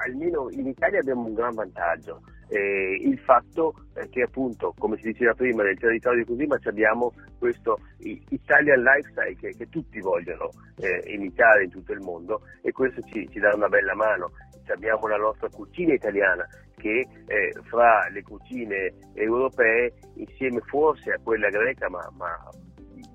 almeno 0.06 0.48
in 0.50 0.66
Italia 0.66 1.00
abbiamo 1.00 1.26
un 1.26 1.34
gran 1.34 1.54
vantaggio 1.54 2.22
eh, 2.52 2.98
il 3.00 3.18
fatto 3.20 3.74
che 4.10 4.22
appunto, 4.22 4.74
come 4.76 4.96
si 4.98 5.04
diceva 5.04 5.32
prima, 5.32 5.62
nel 5.62 5.78
territorio 5.78 6.24
così, 6.24 6.44
ma 6.46 6.58
abbiamo 6.64 7.12
questo 7.38 7.78
Italian 7.98 8.82
lifestyle 8.82 9.36
che, 9.36 9.54
che 9.56 9.68
tutti 9.70 10.00
vogliono 10.00 10.50
eh, 10.78 11.02
imitare 11.14 11.64
in 11.64 11.70
tutto 11.70 11.92
il 11.92 12.00
mondo 12.00 12.42
e 12.60 12.70
questo 12.72 13.00
ci, 13.02 13.26
ci 13.30 13.38
dà 13.38 13.54
una 13.54 13.68
bella 13.68 13.94
mano. 13.94 14.32
Abbiamo 14.68 15.06
la 15.06 15.16
nostra 15.16 15.48
cucina 15.48 15.92
italiana 15.94 16.46
che 16.76 17.06
eh, 17.26 17.52
fra 17.64 18.08
le 18.10 18.22
cucine 18.22 18.92
europee, 19.14 19.92
insieme 20.14 20.60
forse 20.60 21.12
a 21.12 21.20
quella 21.22 21.48
greca, 21.48 21.88
ma, 21.88 22.08
ma 22.16 22.48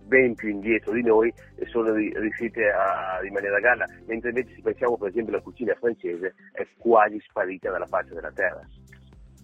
ben 0.08 0.36
più 0.36 0.50
indietro 0.50 0.94
di 0.94 1.04
noi 1.04 1.34
sono 1.66 1.94
riuscite 1.94 2.70
a 2.70 3.20
rimanere 3.22 3.56
a 3.56 3.60
galla, 3.60 3.86
mentre 4.06 4.30
invece 4.30 4.56
se 4.56 4.62
pensiamo 4.62 4.98
per 4.98 5.10
esempio 5.10 5.34
alla 5.34 5.44
cucina 5.44 5.76
francese 5.76 6.34
è 6.54 6.66
quasi 6.78 7.20
sparita 7.28 7.72
dalla 7.72 7.86
faccia 7.86 8.14
della 8.14 8.32
terra. 8.32 8.66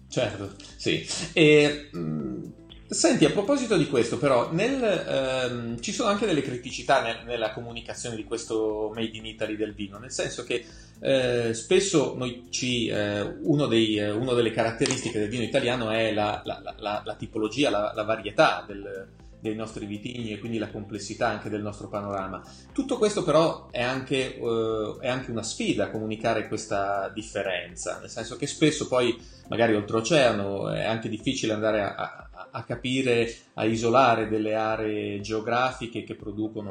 Certo, 0.08 0.52
sì. 0.76 1.06
E, 1.32 1.88
mh, 1.90 1.98
mm, 1.98 2.42
senti, 2.86 3.24
a 3.24 3.30
proposito 3.30 3.76
di 3.76 3.88
questo, 3.88 4.18
però, 4.18 4.52
nel, 4.52 4.82
ehm, 4.82 5.80
ci 5.80 5.92
sono 5.92 6.08
anche 6.08 6.26
delle 6.26 6.42
criticità 6.42 7.02
nel, 7.02 7.18
nella 7.24 7.52
comunicazione 7.52 8.16
di 8.16 8.24
questo 8.24 8.92
Made 8.94 9.16
in 9.16 9.26
Italy 9.26 9.56
del 9.56 9.74
vino, 9.74 9.98
nel 9.98 10.12
senso 10.12 10.44
che 10.44 10.64
eh, 11.00 11.52
spesso 11.52 12.16
ci, 12.50 12.86
eh, 12.86 13.20
uno 13.20 13.66
dei, 13.66 13.96
eh, 13.96 14.10
una 14.10 14.32
delle 14.32 14.52
caratteristiche 14.52 15.18
del 15.18 15.28
vino 15.28 15.42
italiano 15.42 15.90
è 15.90 16.12
la, 16.12 16.40
la, 16.44 16.60
la, 16.78 17.02
la 17.04 17.14
tipologia, 17.14 17.70
la, 17.70 18.04
varietà 18.04 18.64
del, 18.66 19.08
dei 19.44 19.54
nostri 19.54 19.84
vitigni 19.84 20.32
e 20.32 20.38
quindi 20.38 20.56
la 20.56 20.70
complessità 20.70 21.28
anche 21.28 21.50
del 21.50 21.60
nostro 21.60 21.88
panorama. 21.88 22.42
Tutto 22.72 22.96
questo 22.96 23.22
però 23.22 23.68
è 23.70 23.82
anche, 23.82 24.38
uh, 24.40 24.98
è 24.98 25.08
anche 25.08 25.30
una 25.30 25.42
sfida 25.42 25.90
comunicare 25.90 26.48
questa 26.48 27.10
differenza, 27.12 27.98
nel 28.00 28.08
senso 28.08 28.36
che 28.36 28.46
spesso 28.46 28.88
poi 28.88 29.14
magari 29.48 29.74
oltreoceano 29.74 30.70
è 30.70 30.84
anche 30.84 31.10
difficile 31.10 31.52
andare 31.52 31.82
a, 31.82 31.94
a, 31.94 32.48
a 32.52 32.64
capire, 32.64 33.30
a 33.52 33.66
isolare 33.66 34.28
delle 34.28 34.54
aree 34.54 35.20
geografiche 35.20 36.04
che 36.04 36.14
producono 36.14 36.70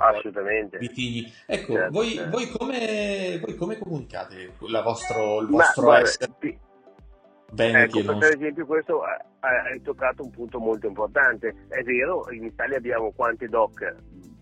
vitigni. 0.80 1.32
Ecco, 1.46 1.74
certo, 1.74 1.92
voi, 1.92 2.14
certo. 2.14 2.30
Voi, 2.32 2.50
come, 2.50 3.40
voi, 3.40 3.56
come, 3.56 3.78
comunicate 3.78 4.54
vostro, 4.58 5.42
il 5.42 5.48
vostro 5.48 5.90
Ma, 5.90 6.00
essere? 6.00 6.34
Veneti 7.52 8.00
ecco, 8.00 8.18
per 8.18 8.34
esempio 8.34 8.66
questo 8.66 9.04
hai 9.44 9.82
toccato 9.82 10.24
un 10.24 10.32
punto 10.32 10.60
molto 10.60 10.88
importante. 10.88 11.54
È 11.68 11.82
vero, 11.84 12.32
in 12.32 12.46
Italia 12.46 12.78
abbiamo 12.78 13.12
quante 13.12 13.48
doc? 13.48 13.96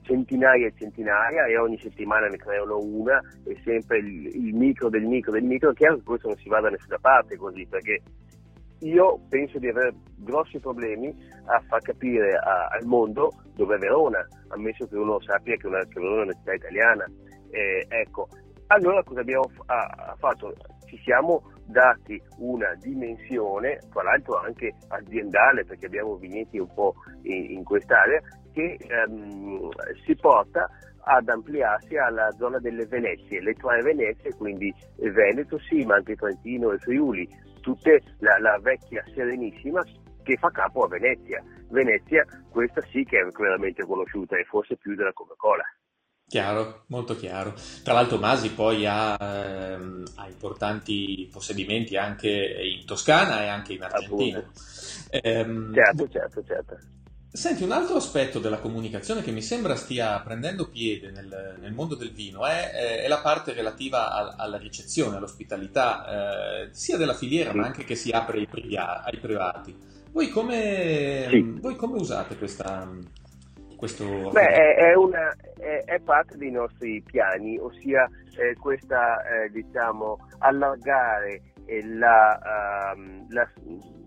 Centinaia 0.03 0.67
e 0.67 0.73
centinaia 0.75 1.45
e 1.45 1.57
ogni 1.57 1.79
settimana 1.79 2.27
ne 2.27 2.37
creano 2.37 2.77
una 2.79 3.19
e 3.45 3.59
sempre 3.63 3.99
il, 3.99 4.25
il 4.27 4.53
micro 4.53 4.89
del 4.89 5.03
micro 5.03 5.31
del 5.31 5.43
micro. 5.43 5.71
È 5.71 5.73
chiaro 5.73 5.97
che 5.97 6.03
questo 6.03 6.27
non 6.27 6.37
si 6.37 6.49
va 6.49 6.59
da 6.59 6.69
nessuna 6.69 6.97
parte 6.99 7.35
così 7.37 7.65
perché 7.67 8.01
io 8.79 9.19
penso 9.29 9.59
di 9.59 9.69
avere 9.69 9.93
grossi 10.17 10.59
problemi 10.59 11.15
a 11.45 11.59
far 11.67 11.81
capire 11.81 12.35
a, 12.35 12.67
al 12.71 12.85
mondo 12.85 13.31
dove 13.55 13.75
è 13.75 13.79
Verona, 13.79 14.25
ammesso 14.49 14.87
che 14.87 14.95
uno 14.95 15.19
sappia 15.21 15.55
che, 15.55 15.67
una, 15.67 15.79
che 15.85 15.99
Verona 15.99 16.21
è 16.21 16.23
una 16.25 16.33
città 16.33 16.53
italiana. 16.53 17.05
Eh, 17.51 17.85
ecco, 17.87 18.27
allora 18.67 19.03
cosa 19.03 19.21
abbiamo 19.21 19.47
f- 19.49 20.17
fatto? 20.17 20.53
Ci 20.85 20.97
siamo 21.03 21.50
dati 21.71 22.21
una 22.37 22.75
dimensione, 22.75 23.79
tra 23.91 24.03
l'altro 24.03 24.37
anche 24.37 24.73
aziendale, 24.89 25.65
perché 25.65 25.87
abbiamo 25.87 26.15
vigneti 26.15 26.59
un 26.59 26.71
po' 26.73 26.93
in, 27.23 27.51
in 27.51 27.63
quest'area, 27.63 28.19
che 28.53 28.77
ehm, 28.79 29.69
si 30.05 30.15
porta 30.15 30.69
ad 31.03 31.27
ampliarsi 31.29 31.97
alla 31.97 32.29
zona 32.37 32.59
delle 32.59 32.85
Venezie, 32.85 33.41
le 33.41 33.53
tre 33.53 33.81
Venezie, 33.81 34.35
quindi 34.35 34.73
Veneto 34.97 35.57
sì, 35.59 35.83
ma 35.85 35.95
anche 35.95 36.15
Trentino 36.15 36.71
e 36.71 36.77
Friuli, 36.77 37.27
tutta 37.61 37.91
la, 38.19 38.37
la 38.39 38.59
vecchia 38.61 39.03
Serenissima 39.13 39.81
che 40.23 40.37
fa 40.37 40.49
capo 40.49 40.83
a 40.83 40.87
Venezia. 40.87 41.43
Venezia, 41.69 42.25
questa 42.49 42.81
sì 42.91 43.03
che 43.03 43.19
è 43.19 43.25
veramente 43.31 43.83
conosciuta 43.83 44.37
e 44.37 44.43
forse 44.43 44.75
più 44.77 44.93
della 44.95 45.13
Coca-Cola. 45.13 45.63
Chiaro, 46.31 46.83
molto 46.87 47.17
chiaro. 47.17 47.53
Tra 47.83 47.91
l'altro 47.91 48.17
Masi 48.17 48.51
poi 48.51 48.85
ha, 48.85 49.17
ehm, 49.19 50.05
ha, 50.15 50.29
importanti 50.29 51.27
possedimenti 51.29 51.97
anche 51.97 52.29
in 52.29 52.85
Toscana 52.85 53.43
e 53.43 53.47
anche 53.47 53.73
in 53.73 53.83
Argentina. 53.83 54.41
Ehm, 55.09 55.73
certo, 55.73 56.07
certo, 56.07 56.41
certo. 56.47 56.77
Senti, 57.33 57.63
un 57.63 57.73
altro 57.73 57.97
aspetto 57.97 58.39
della 58.39 58.59
comunicazione 58.59 59.21
che 59.21 59.31
mi 59.31 59.41
sembra 59.41 59.75
stia 59.75 60.21
prendendo 60.21 60.69
piede 60.69 61.11
nel, 61.11 61.57
nel 61.59 61.73
mondo 61.73 61.95
del 61.95 62.13
vino 62.13 62.45
è, 62.45 63.01
è, 63.01 63.07
la 63.09 63.19
parte 63.19 63.51
relativa 63.51 64.13
a, 64.13 64.35
alla 64.37 64.57
ricezione, 64.57 65.17
all'ospitalità, 65.17 66.61
eh, 66.61 66.69
sia 66.71 66.95
della 66.95 67.13
filiera 67.13 67.51
sì. 67.51 67.57
ma 67.57 67.65
anche 67.65 67.83
che 67.83 67.95
si 67.95 68.09
apre 68.09 68.37
ai, 68.37 68.77
ai 68.77 69.17
privati. 69.19 69.75
Voi 70.13 70.29
come, 70.29 71.27
sì. 71.29 71.57
voi 71.59 71.75
come 71.75 71.99
usate 71.99 72.37
questa, 72.37 72.89
questo... 73.81 74.29
Beh, 74.29 74.47
è, 74.47 74.75
è, 74.75 74.95
una, 74.95 75.35
è, 75.57 75.83
è, 75.85 75.99
parte 76.01 76.37
dei 76.37 76.51
nostri 76.51 77.01
piani, 77.01 77.57
ossia 77.57 78.07
eh, 78.37 78.53
questa, 78.53 79.23
eh, 79.23 79.49
diciamo, 79.49 80.19
allargare 80.37 81.41
la, 81.83 82.93
uh, 82.93 83.25
la, 83.29 83.49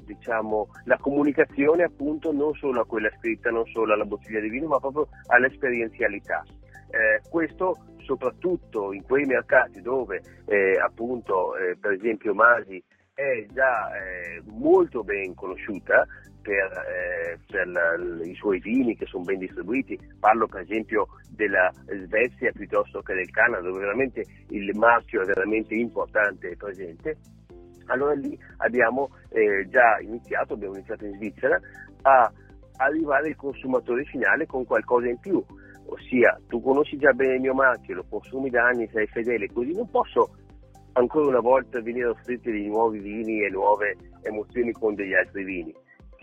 diciamo, 0.05 0.69
la, 0.85 0.97
comunicazione 0.99 1.83
appunto 1.83 2.31
non 2.31 2.55
solo 2.55 2.83
a 2.83 2.87
quella 2.87 3.11
scritta, 3.19 3.51
non 3.51 3.67
solo 3.67 3.95
alla 3.95 4.05
bottiglia 4.05 4.39
di 4.39 4.49
vino, 4.49 4.69
ma 4.69 4.79
proprio 4.79 5.09
all'esperienzialità. 5.27 6.45
Eh, 6.91 7.21
questo 7.29 7.77
soprattutto 8.05 8.93
in 8.93 9.03
quei 9.03 9.25
mercati 9.25 9.81
dove 9.81 10.23
eh, 10.45 10.79
appunto 10.79 11.57
eh, 11.57 11.77
per 11.77 11.93
esempio 11.93 12.33
Masi 12.33 12.81
è 13.13 13.45
già 13.53 13.91
eh, 13.97 14.43
molto 14.45 15.03
ben 15.03 15.35
conosciuta 15.35 16.07
per, 16.45 16.71
eh, 16.87 17.39
per 17.47 17.67
la, 17.67 17.97
i 18.23 18.35
suoi 18.35 18.61
vini 18.61 18.95
che 18.97 19.07
sono 19.07 19.25
ben 19.25 19.39
distribuiti, 19.39 19.99
parlo 20.21 20.47
per 20.47 20.61
esempio 20.61 21.09
della 21.31 21.73
Svezia 21.87 22.53
piuttosto 22.53 23.01
che 23.01 23.15
del 23.15 23.31
Canada 23.31 23.63
dove 23.63 23.81
veramente 23.81 24.25
il 24.51 24.77
marchio 24.77 25.23
è 25.23 25.25
veramente 25.25 25.75
importante 25.75 26.51
e 26.51 26.57
presente, 26.57 27.17
allora 27.87 28.13
lì 28.13 28.39
abbiamo 28.59 29.09
eh, 29.31 29.67
già 29.69 29.99
iniziato, 30.01 30.53
abbiamo 30.53 30.75
iniziato 30.75 31.07
in 31.07 31.15
Svizzera 31.15 31.59
a 32.03 32.31
arrivare 32.77 33.29
al 33.29 33.37
consumatore 33.37 34.05
finale 34.05 34.47
con 34.47 34.67
qualcosa 34.67 35.09
in 35.09 35.19
più, 35.19 35.43
ossia 35.87 36.39
tu 36.49 36.61
conosci 36.61 36.99
già 36.99 37.13
bene 37.13 37.37
il 37.37 37.41
mio 37.41 37.55
marchio, 37.55 37.95
lo 37.95 38.05
consumi 38.09 38.51
da 38.51 38.67
anni, 38.67 38.89
sei 38.93 39.07
fedele, 39.07 39.49
così 39.51 39.73
non 39.73 39.89
posso 39.89 40.37
ancora 40.93 41.27
una 41.27 41.41
volta 41.41 41.81
venire 41.81 42.07
a 42.07 42.11
offrirti 42.11 42.51
dei 42.51 42.69
nuovi 42.69 42.99
vini 42.99 43.43
e 43.43 43.51
nuove 43.51 43.97
emozioni 44.23 44.73
con 44.73 44.95
degli 44.95 45.15
altri 45.15 45.45
vini. 45.45 45.75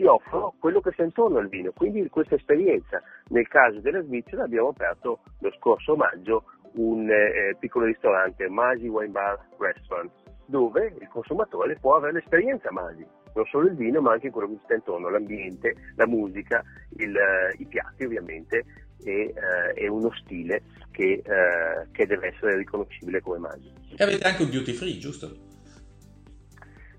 Ti 0.02 0.08
offro 0.08 0.56
quello 0.58 0.82
che 0.82 0.90
c'è 0.90 1.04
intorno 1.04 1.38
al 1.38 1.48
vino, 1.48 1.72
quindi 1.74 2.10
questa 2.10 2.34
esperienza. 2.34 3.00
Nel 3.28 3.48
caso 3.48 3.82
della 3.82 4.02
Svizzera 4.02 4.46
abbiamo 4.46 4.70
aperto 4.70 5.20
lo 5.42 5.52
scorso 5.60 5.96
maggio 5.96 6.46
un 6.74 7.08
eh, 7.08 7.56
piccolo 7.60 7.86
ristorante, 7.86 8.50
Masi 8.50 8.88
Wine 8.88 9.12
Bar 9.12 9.38
Restaurant, 9.60 10.10
dove 10.48 10.96
il 11.00 11.08
consumatore 11.08 11.78
può 11.80 11.98
avere 11.98 12.14
l'esperienza 12.14 12.72
Masi, 12.72 13.06
non 13.36 13.46
solo 13.46 13.68
il 13.68 13.76
vino 13.76 14.02
ma 14.02 14.14
anche 14.14 14.32
quello 14.32 14.48
che 14.48 14.62
sta 14.64 14.74
intorno, 14.74 15.08
l'ambiente, 15.08 15.76
la 15.98 16.08
musica, 16.08 16.64
il, 16.98 17.16
eh, 17.16 17.56
i 17.60 17.66
piatti 17.68 18.04
ovviamente 18.04 18.66
e, 19.04 19.12
eh, 19.12 19.84
e 19.84 19.88
uno 19.88 20.12
stile 20.24 20.64
che, 20.90 21.22
eh, 21.24 21.88
che, 21.92 22.08
deve 22.08 22.30
essere 22.30 22.58
riconoscibile 22.58 23.22
come 23.22 23.38
Masi. 23.38 23.72
E 23.96 24.04
avete 24.04 24.28
anche 24.28 24.42
un 24.42 24.50
duty 24.50 24.74
free, 24.74 24.98
giusto? 24.98 25.51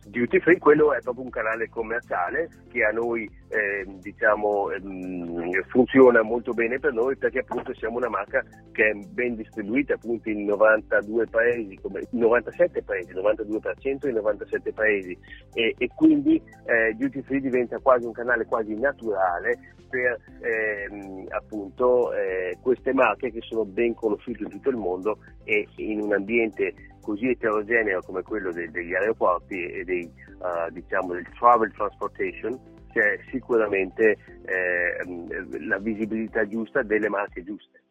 Duty 0.05 0.41
free, 0.41 0.59
quello 0.59 0.93
è 0.93 1.01
proprio 1.01 1.25
un 1.25 1.31
canale 1.31 1.69
commerciale 1.69 2.49
che 2.71 2.85
a 2.85 2.91
noi 2.91 3.29
eh, 3.49 3.87
diciamo, 4.01 4.71
ehm, 4.71 5.63
funziona 5.69 6.23
molto 6.23 6.53
bene 6.53 6.79
per 6.79 6.93
noi 6.93 7.17
perché 7.17 7.41
appunto 7.41 7.73
siamo 7.75 7.99
una 7.99 8.09
marca 8.09 8.45
che 8.73 8.91
è 8.91 8.95
ben 8.95 9.37
distribuita 9.37 9.95
appunto 9.95 10.29
in 10.29 10.45
92 10.45 11.27
paesi, 11.29 11.79
come, 11.81 12.03
97 12.11 12.83
paesi, 12.83 13.13
92% 13.13 14.09
in 14.09 14.15
97 14.15 14.73
paesi. 14.73 15.17
E, 15.55 15.75
e 15.79 15.89
quindi 15.95 16.43
eh, 16.65 16.95
Duty 16.95 17.23
Free 17.23 17.41
diventa 17.41 17.79
quasi 17.79 18.05
un 18.05 18.13
canale 18.13 18.45
quasi 18.47 18.75
naturale 18.75 19.59
per 19.93 20.19
ehm, 20.41 21.27
appunto 21.29 22.15
eh, 22.15 22.57
queste 22.63 22.95
marche 22.95 23.31
che 23.31 23.41
sono 23.43 23.67
ben 23.67 23.95
conosciute 23.95 24.43
in 24.43 24.49
tutto 24.49 24.71
il 24.71 24.77
mondo 24.77 25.19
e 25.45 25.69
in 25.77 26.01
un 26.01 26.15
ambiente 26.15 26.73
così 27.03 27.29
eterogeneo 27.29 28.01
come 28.01 28.23
quello 28.23 28.51
de- 28.53 28.71
degli 28.71 28.95
aeroporti 28.95 29.67
e 29.67 29.85
dei, 29.85 30.11
uh, 30.39 30.73
diciamo, 30.73 31.13
del 31.13 31.29
travel 31.39 31.73
transportation 31.73 32.59
c'è 32.93 33.19
sicuramente 33.31 34.17
eh, 34.45 35.61
la 35.67 35.79
visibilità 35.79 36.47
giusta 36.47 36.83
delle 36.83 37.09
marche 37.09 37.43
giuste. 37.43 37.83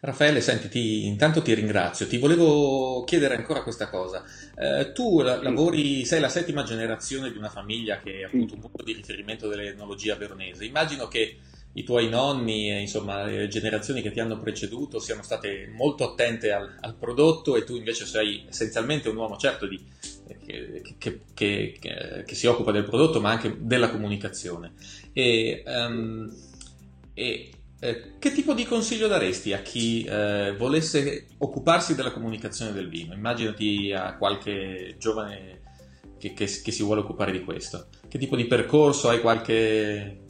Raffaele, 0.00 0.40
senti, 0.40 0.68
ti, 0.68 1.06
intanto 1.06 1.42
ti 1.42 1.52
ringrazio. 1.54 2.06
Ti 2.06 2.18
volevo 2.18 3.02
chiedere 3.02 3.34
ancora 3.34 3.62
questa 3.62 3.88
cosa. 3.90 4.24
Eh, 4.54 4.92
tu 4.92 5.20
la, 5.22 5.42
lavori, 5.42 6.04
sei 6.04 6.20
la 6.20 6.28
settima 6.28 6.62
generazione 6.62 7.32
di 7.32 7.36
una 7.36 7.48
famiglia 7.48 7.98
che 7.98 8.22
ha 8.22 8.28
avuto 8.28 8.54
un 8.54 8.60
punto 8.60 8.84
di 8.84 8.92
riferimento 8.92 9.48
dell'etnologia 9.48 10.14
veronese. 10.14 10.64
Immagino 10.64 11.08
che 11.08 11.38
i 11.72 11.82
tuoi 11.82 12.08
nonni 12.08 12.70
e 12.70 12.80
insomma 12.80 13.24
le 13.24 13.48
generazioni 13.48 14.00
che 14.00 14.12
ti 14.12 14.20
hanno 14.20 14.38
preceduto 14.38 15.00
siano 15.00 15.22
state 15.22 15.68
molto 15.74 16.12
attente 16.12 16.52
al, 16.52 16.76
al 16.80 16.94
prodotto 16.94 17.56
e 17.56 17.64
tu 17.64 17.76
invece 17.76 18.06
sei 18.06 18.44
essenzialmente 18.48 19.08
un 19.08 19.16
uomo 19.16 19.36
certo 19.36 19.66
di, 19.66 19.84
che, 20.44 20.82
che, 20.96 21.20
che, 21.34 22.24
che, 22.24 22.34
si 22.34 22.46
occupa 22.46 22.70
del 22.70 22.84
prodotto 22.84 23.20
ma 23.20 23.30
anche 23.30 23.56
della 23.58 23.90
comunicazione. 23.90 24.72
E, 25.12 25.62
um, 25.66 26.32
e 27.14 27.50
eh, 27.80 28.14
che 28.18 28.32
tipo 28.32 28.54
di 28.54 28.64
consiglio 28.64 29.06
daresti 29.06 29.52
a 29.52 29.58
chi 29.58 30.02
eh, 30.02 30.52
volesse 30.58 31.26
occuparsi 31.38 31.94
della 31.94 32.10
comunicazione 32.10 32.72
del 32.72 32.88
vino? 32.88 33.14
Immaginati 33.14 33.92
a 33.92 34.16
qualche 34.16 34.96
giovane 34.98 35.60
che, 36.18 36.32
che, 36.32 36.46
che, 36.46 36.72
si 36.72 36.82
vuole 36.82 37.02
occupare 37.02 37.30
di 37.30 37.44
questo. 37.44 37.86
Che 38.08 38.18
tipo 38.18 38.34
di 38.34 38.48
percorso 38.48 39.10
hai 39.10 39.20
qualche... 39.20 40.24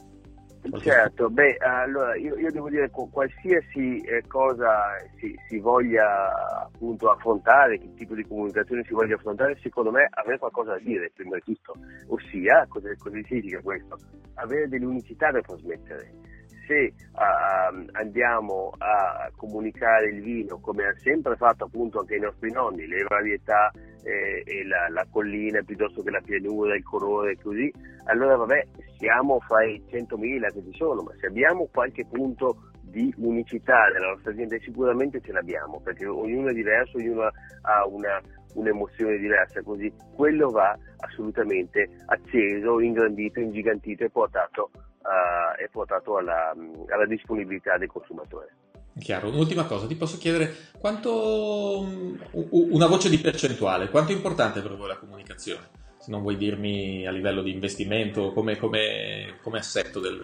qualche... 0.69 0.91
Certo, 0.91 1.31
beh, 1.31 1.57
allora 1.57 2.15
io, 2.17 2.37
io, 2.37 2.51
devo 2.51 2.69
dire 2.69 2.91
che 2.91 3.07
qualsiasi 3.09 3.99
eh, 4.01 4.23
cosa 4.27 4.95
si, 5.17 5.35
si, 5.47 5.57
voglia 5.57 6.61
appunto 6.65 7.09
affrontare, 7.09 7.79
che 7.79 7.91
tipo 7.95 8.13
di 8.13 8.27
comunicazione 8.27 8.83
si 8.85 8.93
voglia 8.93 9.15
affrontare, 9.15 9.57
secondo 9.63 9.89
me 9.89 10.07
avere 10.11 10.37
qualcosa 10.37 10.73
da 10.73 10.79
dire 10.79 11.11
prima 11.15 11.35
di 11.37 11.55
tutto, 11.55 11.73
ossia, 12.09 12.67
cosa, 12.69 12.89
cosa 12.95 13.17
significa 13.25 13.59
questo? 13.61 13.97
Avere 14.35 14.67
delle 14.67 14.85
unicità 14.85 15.31
da 15.31 15.41
trasmettere 15.41 16.37
se 16.69 16.93
uh, 17.13 17.85
andiamo 17.93 18.71
a 18.77 19.31
comunicare 19.35 20.09
il 20.09 20.21
vino 20.21 20.59
come 20.59 20.85
ha 20.85 20.93
sempre 21.01 21.35
fatto 21.35 21.65
appunto 21.65 21.99
anche 21.99 22.17
i 22.17 22.19
nostri 22.19 22.51
nonni, 22.51 22.85
le 22.85 23.03
varietà 23.07 23.71
eh, 24.03 24.43
e 24.45 24.67
la, 24.67 24.87
la, 24.89 25.05
collina 25.09 25.63
piuttosto 25.63 26.03
che 26.03 26.11
la 26.11 26.21
pianura, 26.21 26.75
il 26.75 26.83
colore 26.83 27.35
così, 27.41 27.73
allora 28.05 28.35
vabbè 28.35 28.67
siamo 28.99 29.39
fra 29.39 29.65
i 29.65 29.83
100.000 29.89 30.53
che 30.53 30.63
ci 30.71 30.77
sono, 30.77 31.01
ma 31.01 31.11
se 31.19 31.25
abbiamo 31.25 31.67
qualche 31.73 32.05
punto 32.05 32.69
di 32.83 33.11
unicità 33.17 33.87
nella 33.93 34.11
nostra 34.11 34.31
azienda 34.31 34.57
sicuramente 34.59 35.21
ce 35.21 35.31
l'abbiamo 35.31 35.79
perché 35.81 36.05
ognuno 36.05 36.49
è 36.49 36.53
diverso, 36.53 36.97
ognuno 36.97 37.23
ha 37.23 37.85
una, 37.87 38.21
un'emozione 38.53 39.17
diversa, 39.17 39.61
così. 39.63 39.91
Quello 40.15 40.49
va 40.49 40.77
assolutamente 40.97 41.89
acceso, 42.05 42.79
ingrandito, 42.79 43.39
ingigantito 43.39 44.03
e 44.03 44.09
portato 44.09 44.69
uh, 45.01 45.55
è 45.57 45.67
portato 45.69 46.17
alla, 46.17 46.53
alla, 46.89 47.05
disponibilità 47.05 47.77
del 47.77 47.87
consumatore. 47.87 48.55
Chiaro, 48.99 49.29
un'ultima 49.29 49.65
cosa, 49.65 49.87
ti 49.87 49.95
posso 49.95 50.17
chiedere 50.17 50.53
quanto 50.77 51.85
una 52.31 52.87
voce 52.87 53.09
di 53.09 53.17
percentuale, 53.17 53.89
quanto 53.89 54.11
è 54.11 54.15
importante 54.15 54.61
per 54.61 54.75
voi 54.75 54.89
la 54.89 54.97
comunicazione? 54.97 55.69
Se 55.99 56.11
non 56.11 56.21
vuoi 56.21 56.37
dirmi 56.37 57.05
a 57.07 57.11
livello 57.11 57.41
di 57.41 57.51
investimento 57.51 58.31
come, 58.33 58.57
come, 58.57 59.37
come 59.41 59.59
assetto 59.59 59.99
del, 59.99 60.21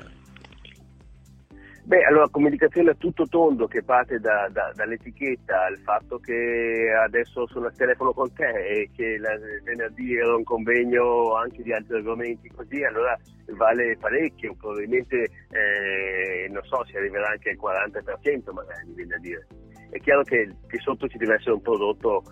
Beh, 1.86 2.04
allora 2.04 2.28
comunicazione 2.30 2.90
a 2.90 2.96
tutto 2.96 3.28
tondo 3.28 3.68
che 3.68 3.84
parte 3.84 4.18
da, 4.20 4.50
da, 4.52 4.72
dall'etichetta 4.74 5.66
al 5.66 5.78
fatto 5.84 6.18
che 6.18 6.92
adesso 6.92 7.46
sono 7.46 7.68
al 7.68 7.76
telefono 7.76 8.12
con 8.12 8.34
te 8.34 8.50
e 8.50 8.90
che 8.92 9.20
la, 9.20 9.38
venerdì 9.64 10.16
ero 10.16 10.38
un 10.38 10.44
convegno 10.44 11.36
anche 11.36 11.62
di 11.62 11.72
altri 11.72 11.98
argomenti 11.98 12.50
così, 12.50 12.84
allora 12.84 13.16
vale 13.52 13.98
parecchio, 14.00 14.56
probabilmente 14.56 15.30
eh, 15.52 16.50
non 16.50 16.64
so 16.64 16.84
si 16.86 16.98
arriverà 16.98 17.30
anche 17.30 17.52
al 17.52 17.58
40% 17.58 18.52
magari, 18.52 18.88
mi 18.88 18.94
viene 18.96 19.14
a 19.14 19.20
dire. 19.20 19.48
È 19.92 20.00
chiaro 20.00 20.24
che, 20.24 20.56
che 20.66 20.80
sotto 20.80 21.08
ci 21.08 21.20
deve 21.20 21.36
essere 21.36 21.52
un 21.52 21.62
prodotto 21.62 22.24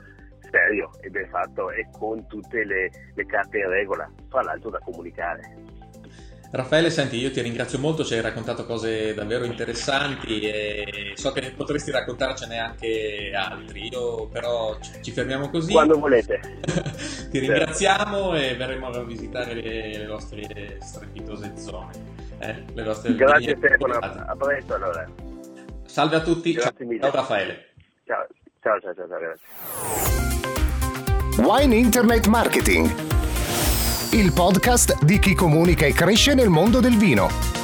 serio 0.50 0.90
e 1.00 1.12
ben 1.12 1.30
fatto 1.30 1.70
e 1.70 1.88
con 1.92 2.26
tutte 2.26 2.64
le, 2.64 2.90
le 3.14 3.26
carte 3.28 3.60
in 3.60 3.70
regola, 3.70 4.12
tra 4.30 4.42
l'altro 4.42 4.72
da 4.72 4.80
comunicare. 4.80 5.42
Raffaele, 6.56 6.92
senti, 6.92 7.18
io 7.18 7.32
ti 7.32 7.42
ringrazio 7.42 7.80
molto, 7.80 8.04
ci 8.04 8.14
hai 8.14 8.22
raccontato 8.22 8.68
cose 8.68 9.16
davvero 9.16 9.44
interessanti 9.44 10.40
e 10.40 11.14
so 11.16 11.32
che 11.32 11.52
potresti 11.56 11.90
raccontarcene 11.90 12.60
anche 12.60 13.32
altri, 13.36 13.88
io 13.92 14.28
però 14.28 14.78
ci 15.02 15.12
fermiamo 15.12 15.50
così. 15.50 15.72
Quando 15.72 15.98
volete. 15.98 16.40
ti 17.32 17.40
ringraziamo 17.40 18.36
e 18.36 18.56
verremo 18.56 18.86
a 18.86 19.04
visitare 19.04 19.56
le, 19.56 19.98
le 19.98 20.06
vostre 20.06 20.78
strepitose 20.80 21.54
zone. 21.58 21.92
Eh? 22.38 22.64
Le 22.72 22.84
vostre 22.84 23.16
Grazie 23.16 23.56
Stefano, 23.58 23.96
a 23.96 24.36
presto 24.36 24.76
allora. 24.76 25.10
Salve 25.86 26.18
a 26.18 26.22
tutti, 26.22 26.54
ciao, 26.54 26.72
ciao 27.00 27.12
Raffaele. 27.12 27.70
Ciao, 28.06 28.28
ciao, 28.62 28.80
ciao, 28.80 28.94
ciao, 28.94 29.08
grazie. 29.08 29.48
Wine 31.42 31.76
Internet 31.76 32.28
Marketing 32.28 33.13
il 34.14 34.32
podcast 34.32 35.04
di 35.04 35.18
chi 35.18 35.34
comunica 35.34 35.88
e 35.88 35.94
cresce 35.94 36.36
nel 36.36 36.50
mondo 36.50 36.80
del 36.80 36.98
vino. 36.98 37.63